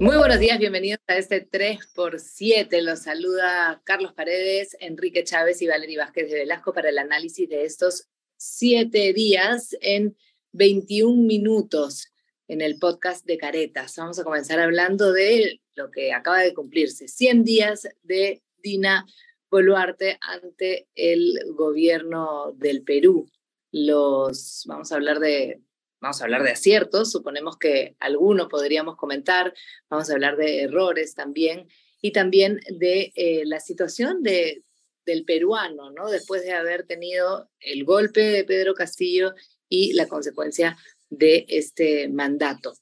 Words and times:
Muy 0.00 0.16
buenos 0.16 0.40
días, 0.40 0.58
bienvenidos 0.58 0.98
a 1.06 1.16
este 1.16 1.48
3x7. 1.48 2.80
Los 2.82 3.02
saluda 3.02 3.80
Carlos 3.84 4.12
Paredes, 4.12 4.76
Enrique 4.80 5.22
Chávez 5.22 5.62
y 5.62 5.68
Valery 5.68 5.96
Vázquez 5.96 6.30
de 6.30 6.40
Velasco 6.40 6.72
para 6.72 6.88
el 6.88 6.98
análisis 6.98 7.48
de 7.48 7.64
estos 7.64 8.08
siete 8.36 9.12
días 9.12 9.76
en 9.80 10.16
21 10.50 11.22
minutos 11.22 12.12
en 12.48 12.60
el 12.60 12.80
podcast 12.80 13.24
de 13.24 13.38
Caretas. 13.38 13.94
Vamos 13.96 14.18
a 14.18 14.24
comenzar 14.24 14.58
hablando 14.58 15.12
de 15.12 15.60
lo 15.76 15.92
que 15.92 16.12
acaba 16.12 16.40
de 16.40 16.54
cumplirse, 16.54 17.06
100 17.06 17.44
días 17.44 17.88
de 18.02 18.42
Dina 18.58 19.06
Boluarte 19.48 20.18
ante 20.20 20.88
el 20.96 21.38
gobierno 21.54 22.52
del 22.56 22.82
Perú. 22.82 23.30
Los, 23.70 24.64
vamos 24.66 24.90
a 24.90 24.96
hablar 24.96 25.20
de 25.20 25.60
vamos 26.04 26.20
a 26.20 26.24
hablar 26.24 26.42
de 26.42 26.50
aciertos, 26.50 27.10
suponemos 27.10 27.56
que 27.56 27.96
alguno 27.98 28.48
podríamos 28.48 28.94
comentar, 28.96 29.54
vamos 29.88 30.10
a 30.10 30.12
hablar 30.12 30.36
de 30.36 30.60
errores 30.60 31.14
también 31.14 31.66
y 32.02 32.12
también 32.12 32.60
de 32.78 33.10
eh, 33.14 33.44
la 33.46 33.58
situación 33.58 34.22
de, 34.22 34.64
del 35.06 35.24
peruano, 35.24 35.90
¿no? 35.92 36.10
Después 36.10 36.42
de 36.42 36.52
haber 36.52 36.86
tenido 36.86 37.48
el 37.58 37.84
golpe 37.84 38.20
de 38.20 38.44
Pedro 38.44 38.74
Castillo 38.74 39.34
y 39.70 39.94
la 39.94 40.06
consecuencia 40.06 40.76
de 41.08 41.46
este 41.48 42.10
mandato. 42.10 42.74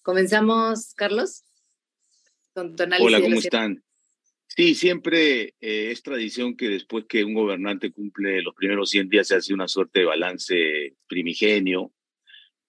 Comenzamos, 0.00 0.94
Carlos, 0.94 1.44
con 2.54 2.74
Hola, 3.00 3.20
¿cómo 3.20 3.36
están? 3.36 3.84
Sí, 4.46 4.74
siempre 4.74 5.56
eh, 5.60 5.90
es 5.90 6.02
tradición 6.02 6.56
que 6.56 6.70
después 6.70 7.04
que 7.06 7.22
un 7.22 7.34
gobernante 7.34 7.92
cumple 7.92 8.40
los 8.40 8.54
primeros 8.54 8.88
100 8.88 9.10
días 9.10 9.28
se 9.28 9.34
hace 9.34 9.52
una 9.52 9.68
suerte 9.68 10.00
de 10.00 10.06
balance 10.06 10.96
primigenio 11.06 11.92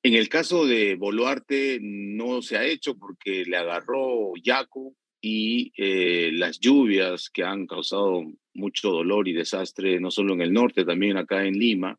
en 0.04 0.16
el 0.16 0.28
caso 0.28 0.66
de 0.66 0.96
Boluarte 0.96 1.80
no 1.82 2.42
se 2.42 2.58
ha 2.58 2.66
hecho 2.66 2.98
porque 2.98 3.46
le 3.46 3.56
agarró 3.56 4.34
Yaco 4.36 4.94
y 5.22 5.72
eh, 5.78 6.32
las 6.34 6.60
lluvias 6.60 7.30
que 7.30 7.44
han 7.44 7.66
causado 7.66 8.22
mucho 8.54 8.90
dolor 8.90 9.30
y 9.30 9.34
desastre, 9.34 10.02
no 10.02 10.12
solo 10.12 10.34
en 10.34 10.42
el 10.42 10.52
norte, 10.52 10.84
también 10.84 11.16
acá 11.16 11.46
en 11.46 11.54
Lima. 11.54 11.98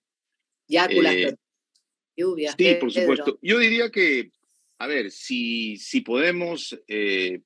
Yaco, 0.68 1.00
las 1.00 1.14
eh, 1.14 1.34
lluvias. 2.14 2.54
Sí, 2.58 2.76
por 2.78 2.92
supuesto. 2.92 3.38
Yo 3.40 3.58
diría 3.58 3.90
que, 3.90 4.30
a 4.78 4.86
ver, 4.86 5.10
si, 5.10 5.78
si 5.78 6.02
podemos 6.02 6.78
eh, 6.86 7.40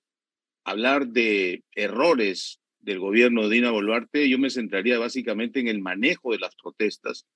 hablar 0.64 1.06
de 1.06 1.62
errores 1.77 2.61
del 2.80 2.98
gobierno 2.98 3.48
de 3.48 3.55
Dina 3.55 3.70
Boluarte, 3.70 4.28
yo 4.28 4.40
me 4.40 4.50
centraría 4.50 4.98
básicamente 4.98 5.61
en 5.61 5.68
el 5.68 5.78
manejo 5.80 6.33
de 6.33 6.38
las 6.40 6.56
protestas 6.56 7.28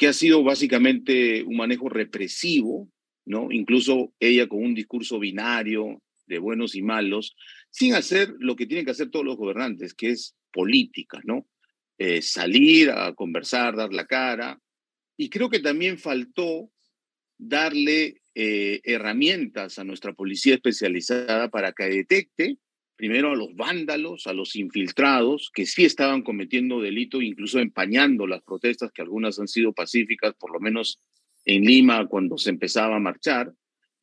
que 0.00 0.08
ha 0.08 0.14
sido 0.14 0.42
básicamente 0.42 1.42
un 1.42 1.58
manejo 1.58 1.90
represivo, 1.90 2.88
¿no? 3.26 3.52
Incluso 3.52 4.14
ella 4.18 4.48
con 4.48 4.62
un 4.62 4.74
discurso 4.74 5.18
binario 5.18 6.02
de 6.24 6.38
buenos 6.38 6.74
y 6.74 6.80
malos, 6.80 7.36
sin 7.68 7.92
hacer 7.92 8.34
lo 8.38 8.56
que 8.56 8.64
tienen 8.64 8.86
que 8.86 8.92
hacer 8.92 9.10
todos 9.10 9.26
los 9.26 9.36
gobernantes, 9.36 9.92
que 9.92 10.08
es 10.08 10.34
política, 10.54 11.20
¿no? 11.24 11.46
Eh, 11.98 12.22
salir 12.22 12.88
a 12.88 13.12
conversar, 13.12 13.76
dar 13.76 13.92
la 13.92 14.06
cara. 14.06 14.58
Y 15.18 15.28
creo 15.28 15.50
que 15.50 15.60
también 15.60 15.98
faltó 15.98 16.70
darle 17.36 18.22
eh, 18.34 18.80
herramientas 18.84 19.78
a 19.78 19.84
nuestra 19.84 20.14
policía 20.14 20.54
especializada 20.54 21.50
para 21.50 21.72
que 21.72 21.84
detecte 21.84 22.56
primero 23.00 23.32
a 23.32 23.34
los 23.34 23.56
vándalos, 23.56 24.26
a 24.26 24.34
los 24.34 24.56
infiltrados, 24.56 25.50
que 25.54 25.64
sí 25.64 25.86
estaban 25.86 26.20
cometiendo 26.20 26.82
delito, 26.82 27.22
incluso 27.22 27.58
empañando 27.58 28.26
las 28.26 28.42
protestas, 28.42 28.92
que 28.92 29.00
algunas 29.00 29.38
han 29.40 29.48
sido 29.48 29.72
pacíficas, 29.72 30.34
por 30.34 30.52
lo 30.52 30.60
menos 30.60 31.00
en 31.46 31.64
Lima 31.64 32.06
cuando 32.08 32.36
se 32.36 32.50
empezaba 32.50 32.96
a 32.96 33.00
marchar. 33.00 33.54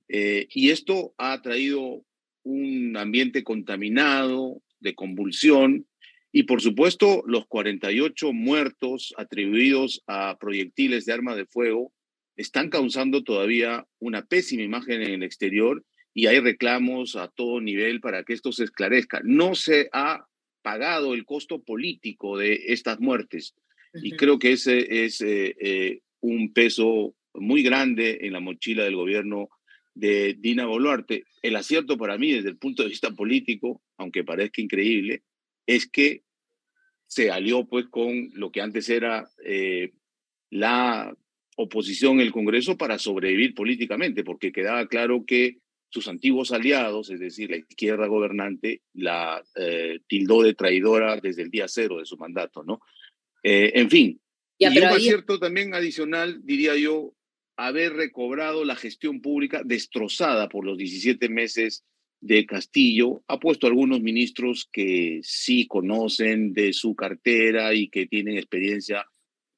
Eh, 0.07 0.47
y 0.49 0.71
esto 0.71 1.13
ha 1.19 1.39
traído 1.43 2.03
un 2.41 2.97
ambiente 2.97 3.43
contaminado, 3.43 4.63
de 4.79 4.95
convulsión, 4.95 5.85
y 6.31 6.43
por 6.43 6.59
supuesto 6.59 7.21
los 7.27 7.45
48 7.45 8.33
muertos 8.33 9.13
atribuidos 9.15 10.01
a 10.07 10.39
proyectiles 10.39 11.05
de 11.05 11.13
arma 11.13 11.35
de 11.35 11.45
fuego 11.45 11.93
están 12.35 12.71
causando 12.71 13.23
todavía 13.23 13.85
una 13.99 14.25
pésima 14.25 14.63
imagen 14.63 15.03
en 15.03 15.11
el 15.11 15.23
exterior 15.23 15.85
y 16.17 16.25
hay 16.25 16.39
reclamos 16.39 17.15
a 17.15 17.27
todo 17.27 17.61
nivel 17.61 18.01
para 18.01 18.23
que 18.23 18.33
esto 18.33 18.51
se 18.51 18.63
esclarezca. 18.63 19.21
No 19.23 19.53
se 19.53 19.87
ha 19.93 20.25
pagado 20.63 21.13
el 21.13 21.25
costo 21.25 21.61
político 21.61 22.39
de 22.39 22.59
estas 22.69 22.99
muertes 22.99 23.53
y 23.93 24.13
creo 24.13 24.39
que 24.39 24.53
ese 24.53 25.05
es 25.05 25.21
eh, 25.21 25.55
eh, 25.61 25.99
un 26.19 26.53
peso 26.53 27.13
muy 27.35 27.61
grande 27.61 28.17
en 28.21 28.33
la 28.33 28.39
mochila 28.39 28.83
del 28.83 28.95
gobierno 28.95 29.49
de 29.93 30.33
Dina 30.39 30.65
Boluarte. 30.65 31.25
El 31.43 31.55
acierto 31.55 31.99
para 31.99 32.17
mí 32.17 32.31
desde 32.31 32.49
el 32.49 32.57
punto 32.57 32.81
de 32.81 32.89
vista 32.89 33.11
político, 33.11 33.83
aunque 33.95 34.23
parezca 34.23 34.59
increíble, 34.59 35.21
es 35.67 35.87
que 35.87 36.23
se 37.05 37.29
alió 37.29 37.67
pues 37.67 37.85
con 37.89 38.31
lo 38.33 38.51
que 38.51 38.61
antes 38.61 38.89
era 38.89 39.29
eh, 39.45 39.91
la 40.49 41.15
oposición 41.57 42.15
en 42.15 42.21
el 42.21 42.31
Congreso 42.31 42.75
para 42.75 42.97
sobrevivir 42.97 43.53
políticamente, 43.53 44.23
porque 44.23 44.51
quedaba 44.51 44.87
claro 44.87 45.23
que 45.23 45.59
sus 45.97 46.07
antiguos 46.07 46.51
aliados, 46.51 47.09
es 47.09 47.19
decir, 47.19 47.49
la 47.49 47.57
izquierda 47.57 48.05
gobernante, 48.05 48.81
la 48.93 49.43
eh, 49.55 49.99
tildó 50.07 50.43
de 50.43 50.53
traidora 50.53 51.17
desde 51.19 51.41
el 51.41 51.49
día 51.49 51.67
cero 51.67 51.97
de 51.97 52.05
su 52.05 52.17
mandato, 52.17 52.63
¿no? 52.63 52.81
Eh, 53.41 53.71
en 53.73 53.89
fin, 53.89 54.21
y 54.59 54.65
un 54.77 54.83
acierto 54.83 55.39
también 55.39 55.73
adicional, 55.73 56.41
diría 56.43 56.75
yo, 56.75 57.15
haber 57.55 57.93
recobrado 57.93 58.63
la 58.63 58.75
gestión 58.75 59.21
pública 59.21 59.63
destrozada 59.65 60.49
por 60.49 60.65
los 60.65 60.77
17 60.77 61.29
meses 61.29 61.83
de 62.21 62.45
Castillo, 62.45 63.23
ha 63.27 63.39
puesto 63.39 63.65
algunos 63.65 64.01
ministros 64.01 64.69
que 64.71 65.19
sí 65.23 65.65
conocen 65.65 66.53
de 66.53 66.73
su 66.73 66.95
cartera 66.95 67.73
y 67.73 67.89
que 67.89 68.05
tienen 68.05 68.37
experiencia 68.37 69.07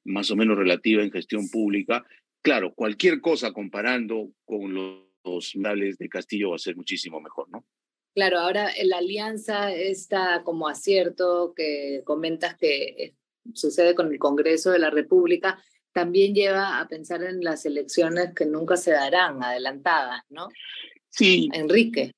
más 0.04 0.30
o 0.30 0.36
menos 0.36 0.56
relativa 0.56 1.02
en 1.02 1.12
gestión 1.12 1.50
pública. 1.50 2.06
Claro, 2.40 2.72
cualquier 2.74 3.20
cosa 3.20 3.52
comparando 3.52 4.32
con 4.46 4.72
los 4.72 5.09
los 5.24 5.56
males 5.56 5.98
de 5.98 6.08
Castillo 6.08 6.50
va 6.50 6.56
a 6.56 6.58
ser 6.60 6.76
muchísimo 6.76 7.20
mejor, 7.20 7.48
¿no? 7.50 7.64
Claro, 8.14 8.40
ahora 8.40 8.70
la 8.82 8.98
alianza 8.98 9.72
está 9.72 10.42
como 10.44 10.68
acierto 10.68 11.54
que 11.54 12.02
comentas 12.04 12.56
que 12.56 13.14
sucede 13.54 13.94
con 13.94 14.12
el 14.12 14.18
Congreso 14.18 14.70
de 14.70 14.80
la 14.80 14.90
República, 14.90 15.62
también 15.92 16.34
lleva 16.34 16.80
a 16.80 16.88
pensar 16.88 17.22
en 17.22 17.42
las 17.42 17.64
elecciones 17.66 18.34
que 18.34 18.46
nunca 18.46 18.76
se 18.76 18.92
darán, 18.92 19.42
adelantadas, 19.42 20.22
¿no? 20.28 20.48
Sí. 21.08 21.48
Enrique. 21.52 22.12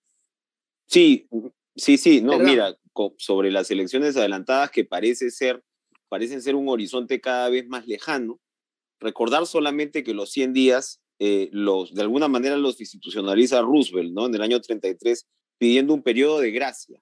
Sí, 0.87 1.27
sí, 1.75 1.97
sí, 1.97 2.21
no, 2.21 2.39
mira, 2.39 2.77
sobre 3.17 3.51
las 3.51 3.71
elecciones 3.71 4.17
adelantadas 4.17 4.71
que 4.71 4.85
parece 4.85 5.31
ser, 5.31 5.63
parecen 6.09 6.43
ser 6.43 6.55
un 6.55 6.69
horizonte 6.69 7.21
cada 7.21 7.49
vez 7.49 7.67
más 7.67 7.87
lejano, 7.87 8.41
recordar 9.01 9.47
solamente 9.47 10.03
que 10.05 10.15
los 10.15 10.31
100 10.33 10.53
días 10.53 11.02
eh, 11.25 11.49
los, 11.53 11.95
de 11.95 12.03
alguna 12.03 12.27
manera 12.27 12.57
los 12.57 12.81
institucionaliza 12.81 13.63
Roosevelt, 13.63 14.13
¿no? 14.13 14.27
En 14.27 14.35
el 14.35 14.43
año 14.43 14.61
33, 14.61 15.29
pidiendo 15.57 15.95
un 15.95 16.03
periodo 16.03 16.41
de 16.41 16.51
gracia. 16.51 17.01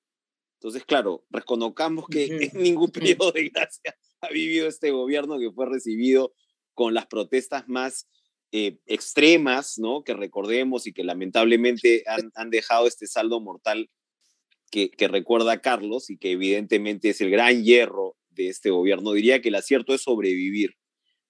Entonces, 0.59 0.85
claro, 0.85 1.25
reconozcamos 1.31 2.05
que 2.07 2.27
en 2.27 2.51
ningún 2.63 2.91
periodo 2.91 3.33
de 3.33 3.49
gracia 3.49 3.97
ha 4.21 4.29
vivido 4.29 4.69
este 4.69 4.91
gobierno 4.91 5.39
que 5.39 5.51
fue 5.51 5.65
recibido 5.65 6.35
con 6.75 6.93
las 6.93 7.07
protestas 7.07 7.67
más 7.67 8.09
eh, 8.53 8.77
extremas, 8.85 9.79
¿no? 9.79 10.05
Que 10.05 10.13
recordemos 10.13 10.87
y 10.87 10.93
que 10.93 11.03
lamentablemente 11.03 12.05
han, 12.07 12.31
han 12.35 12.51
dejado 12.51 12.87
este 12.87 13.07
saldo 13.07 13.41
mortal 13.41 13.89
que, 14.71 14.91
que, 14.91 15.09
recuerda 15.09 15.63
Carlos 15.63 16.11
y 16.11 16.19
que 16.19 16.33
evidentemente 16.33 17.09
es 17.09 17.23
el 17.23 17.31
gran 17.31 17.65
hierro 17.65 18.19
de 18.29 18.49
este 18.51 18.69
gobierno. 18.69 19.13
Diría 19.13 19.41
que 19.41 19.49
el 19.49 19.55
acierto 19.55 19.95
es 19.95 20.03
sobrevivir. 20.03 20.77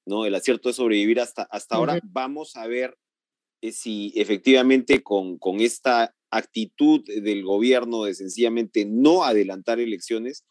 ¿No? 0.07 0.27
El 0.27 0.35
acierto 0.35 0.71
es 0.71 0.77
sobrevivir 0.77 1.21
hasta, 1.21 1.43
hasta 1.43 1.77
ahora. 1.77 2.01
Vamos 2.05 2.57
a 2.57 2.67
ver 2.67 2.97
eh, 3.61 3.73
si 3.73 4.13
efectivamente 4.17 5.03
con, 5.03 5.39
con 5.39 5.61
esta 5.61 6.15
actitud 6.31 7.05
del 7.05 7.45
gobierno 7.45 8.05
de 8.05 8.15
sencillamente 8.15 8.87
no 8.87 9.25
adelantar 9.25 9.81
elecciones, 9.81 10.45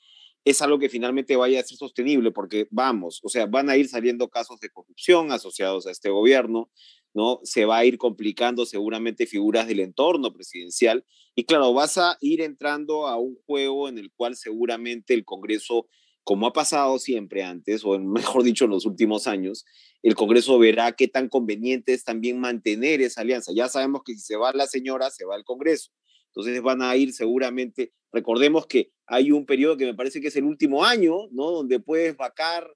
es 0.45 0.61
algo 0.61 0.79
que 0.79 0.89
finalmente 0.89 1.35
vaya 1.35 1.59
a 1.59 1.63
ser 1.63 1.77
sostenible, 1.77 2.31
porque 2.31 2.67
vamos, 2.71 3.19
o 3.23 3.29
sea, 3.29 3.45
van 3.45 3.69
a 3.69 3.77
ir 3.77 3.87
saliendo 3.87 4.29
casos 4.29 4.59
de 4.59 4.69
corrupción 4.69 5.31
asociados 5.31 5.85
a 5.85 5.91
este 5.91 6.09
gobierno, 6.09 6.69
¿no? 7.13 7.39
Se 7.43 7.65
va 7.65 7.77
a 7.77 7.85
ir 7.85 7.97
complicando 7.97 8.65
seguramente 8.65 9.25
figuras 9.25 9.67
del 9.67 9.81
entorno 9.81 10.33
presidencial 10.33 11.05
y 11.35 11.45
claro, 11.45 11.73
vas 11.73 11.97
a 11.97 12.17
ir 12.21 12.41
entrando 12.41 13.07
a 13.07 13.17
un 13.17 13.35
juego 13.45 13.89
en 13.89 13.97
el 13.97 14.11
cual 14.11 14.35
seguramente 14.35 15.13
el 15.13 15.25
Congreso 15.25 15.87
como 16.29 16.45
ha 16.45 16.53
pasado 16.53 16.99
siempre 16.99 17.41
antes, 17.41 17.83
o 17.83 17.97
mejor 17.97 18.43
dicho, 18.43 18.65
en 18.65 18.69
los 18.69 18.85
últimos 18.85 19.25
años, 19.25 19.65
el 20.03 20.13
Congreso 20.13 20.59
verá 20.59 20.91
qué 20.91 21.07
tan 21.07 21.27
conveniente 21.27 21.91
es 21.91 22.03
también 22.03 22.39
mantener 22.39 23.01
esa 23.01 23.21
alianza. 23.21 23.51
Ya 23.51 23.67
sabemos 23.67 24.03
que 24.05 24.13
si 24.13 24.19
se 24.19 24.35
va 24.35 24.53
la 24.53 24.67
señora, 24.67 25.09
se 25.09 25.25
va 25.25 25.35
el 25.35 25.43
Congreso. 25.43 25.89
Entonces 26.27 26.61
van 26.61 26.83
a 26.83 26.95
ir 26.95 27.13
seguramente, 27.13 27.93
recordemos 28.11 28.67
que 28.67 28.91
hay 29.07 29.31
un 29.31 29.47
periodo 29.47 29.75
que 29.75 29.87
me 29.87 29.95
parece 29.95 30.21
que 30.21 30.27
es 30.27 30.35
el 30.35 30.43
último 30.43 30.85
año, 30.85 31.15
¿no? 31.31 31.49
Donde 31.49 31.79
puedes 31.79 32.15
vacar 32.15 32.71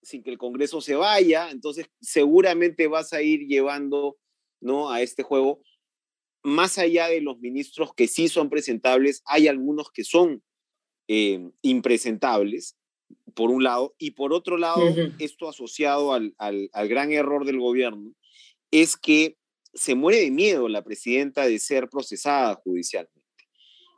sin 0.00 0.22
que 0.22 0.30
el 0.30 0.38
Congreso 0.38 0.80
se 0.80 0.94
vaya, 0.94 1.50
entonces 1.50 1.86
seguramente 2.00 2.86
vas 2.86 3.12
a 3.12 3.22
ir 3.22 3.40
llevando, 3.48 4.18
¿no? 4.60 4.92
A 4.92 5.02
este 5.02 5.24
juego 5.24 5.62
más 6.44 6.78
allá 6.78 7.08
de 7.08 7.20
los 7.20 7.40
ministros 7.40 7.92
que 7.92 8.06
sí 8.06 8.28
son 8.28 8.50
presentables, 8.50 9.20
hay 9.24 9.48
algunos 9.48 9.90
que 9.90 10.04
son 10.04 10.44
eh, 11.08 11.50
impresentables, 11.62 12.76
por 13.34 13.50
un 13.50 13.62
lado, 13.62 13.94
y 13.98 14.12
por 14.12 14.32
otro 14.32 14.56
lado, 14.56 14.82
esto 15.18 15.48
asociado 15.48 16.12
al, 16.12 16.34
al, 16.38 16.88
gran 16.88 17.12
error 17.12 17.44
del 17.44 17.58
gobierno, 17.58 18.14
es 18.70 18.96
que 18.96 19.36
se 19.72 19.94
muere 19.94 20.20
de 20.20 20.30
miedo 20.30 20.68
la 20.68 20.84
presidenta 20.84 21.46
de 21.46 21.58
ser 21.58 21.88
procesada 21.88 22.54
judicialmente. 22.54 23.12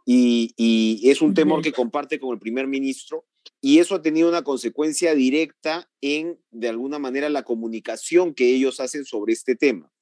Y, 0.04 0.54
y 0.56 1.10
es 1.10 1.20
un 1.20 1.34
temor 1.34 1.62
que 1.62 1.72
comparte 1.72 2.18
con 2.18 2.32
el 2.32 2.38
primer 2.38 2.66
ministro, 2.66 3.26
y 3.60 3.78
eso 3.78 3.94
ha 3.94 4.02
tenido 4.02 4.28
una 4.28 4.44
consecuencia 4.44 5.14
directa 5.14 5.90
en, 6.00 6.38
de 6.50 6.68
alguna 6.68 6.98
manera, 6.98 7.28
la 7.28 7.42
comunicación 7.42 8.34
que 8.34 8.54
ellos 8.54 8.80
hacen 8.80 9.04
sobre 9.04 9.32
este 9.32 9.56
tema. 9.56 9.92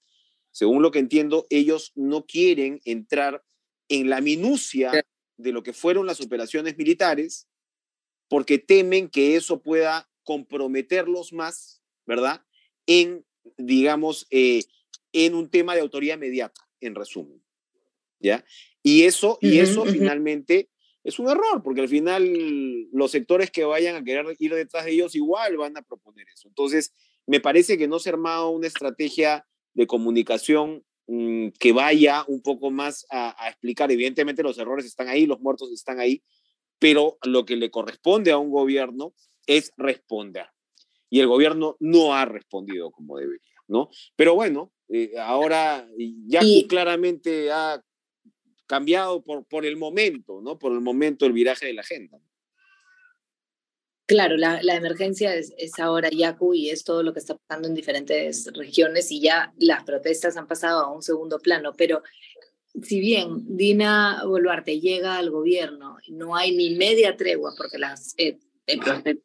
Según 0.51 0.83
lo 0.83 0.91
que 0.91 0.99
entiendo, 0.99 1.47
ellos 1.51 1.93
no 1.95 2.27
quieren 2.27 2.81
entrar 2.85 3.43
en 3.89 4.09
la 4.09 4.21
minucia 4.21 5.05
de 5.37 5.53
lo 5.53 5.63
que 5.63 5.73
fueron 5.73 6.07
las 6.07 6.21
operaciones 6.21 6.77
militares, 6.77 7.49
porque 8.35 8.59
temen 8.59 9.09
que 9.09 9.37
eso 9.37 9.63
pueda 9.63 10.11
comprometerlos 10.25 11.33
más, 11.33 11.81
¿verdad? 12.05 12.45
En, 12.85 13.25
digamos, 13.57 14.27
eh, 14.29 14.65
en 15.13 15.37
un 15.37 15.49
tema 15.49 15.77
de 15.77 15.83
autoridad 15.83 16.17
inmediata, 16.17 16.61
en 16.81 16.97
resumen. 16.97 17.41
¿Ya? 18.19 18.45
Y 18.83 19.05
eso, 19.05 19.39
y 19.41 19.61
eso 19.61 19.85
finalmente 19.85 20.69
es 21.05 21.21
un 21.21 21.31
error, 21.31 21.63
porque 21.63 21.83
al 21.83 21.89
final 21.89 22.89
los 22.91 23.13
sectores 23.13 23.53
que 23.53 23.63
vayan 23.63 23.95
a 23.95 24.03
querer 24.03 24.27
ir 24.41 24.53
detrás 24.53 24.85
de 24.85 24.91
ellos 24.91 25.15
igual 25.15 25.57
van 25.57 25.77
a 25.77 25.83
proponer 25.83 26.27
eso. 26.35 26.49
Entonces, 26.49 26.93
me 27.29 27.39
parece 27.39 27.79
que 27.79 27.87
no 27.87 28.01
se 28.01 28.09
ha 28.09 28.15
armado 28.15 28.51
una 28.51 28.67
estrategia 28.67 29.47
de 29.75 29.87
comunicación 29.87 30.85
mm, 31.07 31.51
que 31.61 31.73
vaya 31.73 32.25
un 32.27 32.43
poco 32.43 32.73
más 32.73 33.07
a, 33.13 33.49
explicar. 33.49 33.93
Evidentemente 33.93 34.43
los 34.43 34.59
errores 34.59 34.87
están 34.87 35.07
ahí, 35.07 35.25
los 35.25 35.39
muertos 35.39 35.71
están 35.71 36.01
ahí, 36.01 36.21
pero 36.79 37.19
lo 37.25 37.45
que 37.45 37.57
le 37.57 37.71
corresponde 37.71 38.31
a 38.33 38.39
un 38.39 38.51
gobierno 38.51 39.15
es 39.47 39.73
responder. 39.77 40.47
Y 41.11 41.21
el 41.21 41.27
gobierno 41.27 41.77
no 41.81 42.15
ha 42.15 42.25
respondido 42.25 42.91
como 42.91 43.19
debería, 43.19 43.55
¿no? 43.69 43.89
Pero 44.17 44.35
bueno, 44.35 44.73
eh, 44.89 45.13
ahora 45.19 45.89
ya 46.27 46.41
claramente 46.69 47.51
ha 47.53 47.83
cambiado 48.67 49.23
por, 49.23 49.47
por 49.47 49.65
el 49.65 49.77
momento, 49.77 50.41
¿no? 50.43 50.59
Por 50.59 50.73
el 50.73 50.81
momento 50.81 51.27
el 51.27 51.33
viraje 51.33 51.67
de 51.67 51.75
la 51.75 51.83
agenda. 51.83 52.19
Claro, 54.07 54.37
la, 54.37 54.63
la 54.63 54.75
emergencia 54.75 55.35
es, 55.35 55.55
es, 55.57 55.79
ahora 55.79 56.11
Yaku 56.11 56.53
y 56.53 56.69
es 56.69 56.85
todo 56.85 57.03
lo 57.03 57.15
que 57.15 57.21
está 57.21 57.39
pasando 57.39 57.69
en 57.69 57.75
diferentes 57.75 58.51
regiones 58.53 59.11
y 59.11 59.23
ya 59.23 59.55
las 59.57 59.83
protestas 59.85 60.37
han 60.37 60.47
pasado 60.47 60.85
a 60.85 60.93
un 60.93 61.01
segundo 61.01 61.39
plano, 61.39 61.73
pero 61.75 62.03
si 62.83 63.01
bien 63.01 63.57
Dina 63.57 64.23
Boluarte 64.25 64.81
llega 64.81 65.17
al 65.17 65.31
gobierno, 65.31 65.97
no 66.09 66.35
hay 66.37 66.57
ni 66.57 66.75
media 66.75 67.17
tregua 67.17 67.53
porque 67.57 67.79
las, 67.79 68.15
eh, 68.19 68.39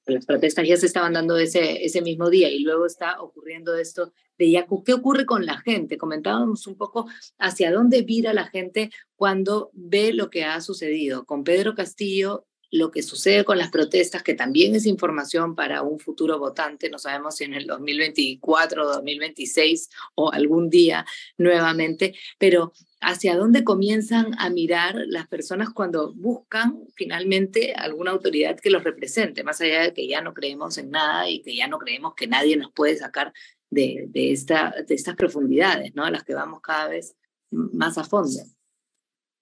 las 0.05 0.25
protestas 0.25 0.67
ya 0.67 0.77
se 0.77 0.85
estaban 0.85 1.13
dando 1.13 1.37
ese, 1.37 1.83
ese 1.83 2.01
mismo 2.01 2.29
día 2.29 2.49
y 2.49 2.59
luego 2.59 2.85
está 2.85 3.21
ocurriendo 3.21 3.75
esto 3.75 4.13
de 4.37 4.51
Yaku. 4.51 4.83
¿Qué 4.83 4.93
ocurre 4.93 5.25
con 5.25 5.45
la 5.45 5.59
gente? 5.59 5.97
Comentábamos 5.97 6.67
un 6.67 6.75
poco 6.75 7.07
hacia 7.37 7.71
dónde 7.71 8.01
vira 8.01 8.33
la 8.33 8.47
gente 8.47 8.91
cuando 9.15 9.71
ve 9.73 10.13
lo 10.13 10.29
que 10.29 10.43
ha 10.43 10.61
sucedido 10.61 11.25
con 11.25 11.43
Pedro 11.43 11.75
Castillo 11.75 12.45
lo 12.71 12.91
que 12.91 13.01
sucede 13.01 13.43
con 13.43 13.57
las 13.57 13.71
protestas, 13.71 14.23
que 14.23 14.33
también 14.33 14.75
es 14.75 14.85
información 14.85 15.55
para 15.55 15.81
un 15.81 15.99
futuro 15.99 16.37
votante, 16.37 16.89
no 16.89 16.99
sabemos 16.99 17.37
si 17.37 17.45
en 17.45 17.53
el 17.55 17.65
2024 17.65 18.83
o 18.83 18.93
2026 18.93 19.89
o 20.15 20.31
algún 20.31 20.69
día 20.69 21.05
nuevamente, 21.37 22.15
pero 22.37 22.73
hacia 23.01 23.37
dónde 23.37 23.63
comienzan 23.63 24.33
a 24.39 24.49
mirar 24.49 24.95
las 25.07 25.27
personas 25.27 25.69
cuando 25.69 26.13
buscan 26.13 26.83
finalmente 26.95 27.73
alguna 27.73 28.11
autoridad 28.11 28.59
que 28.59 28.69
los 28.69 28.83
represente, 28.83 29.43
más 29.43 29.61
allá 29.61 29.83
de 29.83 29.93
que 29.93 30.07
ya 30.07 30.21
no 30.21 30.33
creemos 30.33 30.77
en 30.77 30.91
nada 30.91 31.29
y 31.29 31.41
que 31.41 31.55
ya 31.55 31.67
no 31.67 31.79
creemos 31.79 32.13
que 32.15 32.27
nadie 32.27 32.57
nos 32.57 32.71
puede 32.73 32.97
sacar 32.97 33.33
de, 33.69 34.05
de, 34.09 34.31
esta, 34.31 34.73
de 34.85 34.95
estas 34.95 35.15
profundidades, 35.15 35.95
¿no? 35.95 36.03
A 36.03 36.11
las 36.11 36.23
que 36.23 36.33
vamos 36.33 36.61
cada 36.61 36.89
vez 36.89 37.15
más 37.51 37.97
a 37.97 38.03
fondo. 38.03 38.39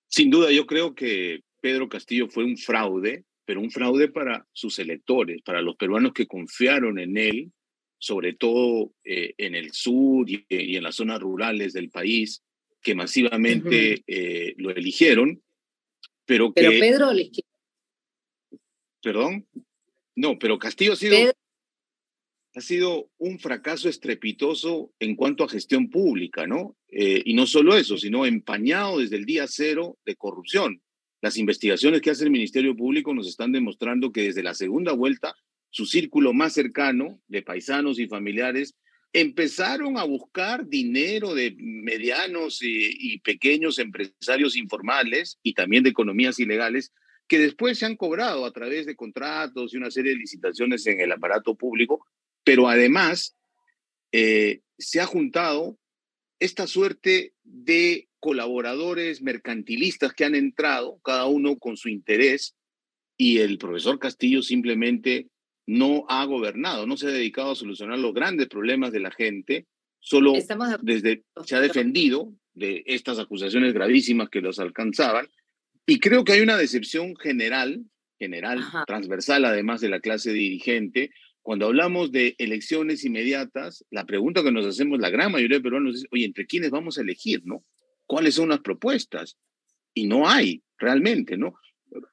Sin 0.07 0.29
duda, 0.29 0.51
yo 0.51 0.65
creo 0.65 0.93
que 0.93 1.41
Pedro 1.61 1.89
Castillo 1.89 2.27
fue 2.27 2.43
un 2.43 2.57
fraude, 2.57 3.25
pero 3.45 3.61
un 3.61 3.71
fraude 3.71 4.09
para 4.09 4.45
sus 4.53 4.79
electores, 4.79 5.41
para 5.41 5.61
los 5.61 5.75
peruanos 5.75 6.13
que 6.13 6.27
confiaron 6.27 6.99
en 6.99 7.17
él, 7.17 7.51
sobre 7.97 8.33
todo 8.33 8.93
eh, 9.03 9.33
en 9.37 9.55
el 9.55 9.71
sur 9.71 10.29
y, 10.29 10.45
en 10.49 10.83
las 10.83 10.95
zonas 10.95 11.19
rurales 11.19 11.73
del 11.73 11.89
país, 11.89 12.43
que 12.81 12.95
masivamente 12.95 14.03
eh, 14.07 14.53
lo 14.57 14.71
eligieron, 14.71 15.41
pero 16.25 16.53
que... 16.53 16.61
Pero 16.61 16.79
Pedro 16.79 17.11
Perdón. 19.01 19.47
No, 20.15 20.39
pero 20.39 20.57
Castillo 20.57 20.93
ha 20.93 20.95
sido, 20.95 21.15
ha 22.55 22.61
sido 22.61 23.11
un 23.17 23.39
fracaso 23.39 23.87
estrepitoso 23.87 24.91
en 24.99 25.15
cuanto 25.15 25.43
a 25.43 25.49
gestión 25.49 25.89
pública, 25.89 26.47
¿no? 26.47 26.75
Eh, 26.89 27.21
y 27.23 27.35
no 27.35 27.45
solo 27.45 27.77
eso, 27.77 27.97
sino 27.97 28.25
empañado 28.25 28.97
desde 28.97 29.17
el 29.17 29.25
día 29.25 29.45
cero 29.47 29.97
de 30.05 30.15
corrupción. 30.15 30.81
Las 31.21 31.37
investigaciones 31.37 32.01
que 32.01 32.09
hace 32.09 32.23
el 32.23 32.31
Ministerio 32.31 32.75
Público 32.75 33.13
nos 33.13 33.27
están 33.27 33.51
demostrando 33.51 34.11
que 34.11 34.23
desde 34.23 34.43
la 34.43 34.53
segunda 34.53 34.93
vuelta, 34.93 35.35
su 35.69 35.85
círculo 35.85 36.33
más 36.33 36.53
cercano 36.53 37.21
de 37.27 37.43
paisanos 37.43 37.99
y 37.99 38.07
familiares 38.07 38.75
empezaron 39.13 39.97
a 39.97 40.03
buscar 40.03 40.67
dinero 40.67 41.33
de 41.33 41.55
medianos 41.57 42.59
y, 42.61 43.19
pequeños 43.19 43.79
empresarios 43.79 44.55
informales 44.55 45.39
y 45.43 45.53
también 45.53 45.83
de 45.83 45.89
economías 45.89 46.39
ilegales 46.39 46.93
que 47.27 47.39
después 47.39 47.79
se 47.79 47.85
han 47.85 47.97
cobrado 47.97 48.45
a 48.45 48.51
través 48.51 48.85
de 48.85 48.95
contratos 48.95 49.73
y 49.73 49.77
una 49.77 49.91
serie 49.91 50.11
de 50.11 50.19
licitaciones 50.19 50.85
en 50.87 51.01
el 51.01 51.11
aparato 51.11 51.55
público, 51.55 52.05
pero 52.43 52.69
además 52.69 53.35
eh, 54.11 54.61
se 54.77 55.01
ha 55.01 55.05
juntado 55.05 55.77
esta 56.39 56.67
suerte 56.67 57.33
de 57.43 58.07
colaboradores 58.19 59.21
mercantilistas 59.21 60.13
que 60.13 60.25
han 60.25 60.35
entrado, 60.35 60.99
cada 61.03 61.25
uno 61.25 61.57
con 61.57 61.75
su 61.75 61.89
interés, 61.89 62.55
y 63.17 63.39
el 63.39 63.57
profesor 63.57 63.99
Castillo 63.99 64.41
simplemente 64.41 65.27
no 65.67 66.05
ha 66.07 66.25
gobernado, 66.25 66.87
no 66.87 66.97
se 66.97 67.07
ha 67.07 67.11
dedicado 67.11 67.51
a 67.51 67.55
solucionar 67.55 67.99
los 67.99 68.13
grandes 68.13 68.47
problemas 68.47 68.91
de 68.91 69.01
la 69.01 69.11
gente, 69.11 69.67
solo 69.99 70.33
desde 70.81 71.23
se 71.45 71.55
ha 71.55 71.59
defendido 71.59 72.33
de 72.53 72.83
estas 72.87 73.19
acusaciones 73.19 73.73
gravísimas 73.73 74.29
que 74.29 74.41
los 74.41 74.59
alcanzaban, 74.59 75.27
y 75.85 75.99
creo 75.99 76.23
que 76.23 76.33
hay 76.33 76.41
una 76.41 76.57
decepción 76.57 77.15
general, 77.17 77.83
general, 78.17 78.63
transversal 78.87 79.45
además 79.45 79.81
de 79.81 79.89
la 79.89 79.99
clase 79.99 80.31
dirigente, 80.31 81.11
cuando 81.41 81.67
hablamos 81.67 82.11
de 82.11 82.35
elecciones 82.39 83.05
inmediatas, 83.05 83.85
la 83.89 84.05
pregunta 84.05 84.43
que 84.43 84.51
nos 84.51 84.65
hacemos 84.65 84.99
la 84.99 85.09
gran 85.09 85.31
mayoría 85.31 85.57
de 85.57 85.63
peruanos 85.63 85.95
es, 85.95 86.05
oye, 86.11 86.25
¿entre 86.25 86.45
quiénes 86.45 86.71
vamos 86.71 86.97
a 86.97 87.01
elegir, 87.01 87.41
no? 87.45 87.63
¿Cuáles 88.05 88.35
son 88.35 88.49
las 88.49 88.59
propuestas? 88.59 89.37
Y 89.93 90.07
no 90.07 90.27
hay, 90.27 90.61
realmente, 90.77 91.37
¿no? 91.37 91.55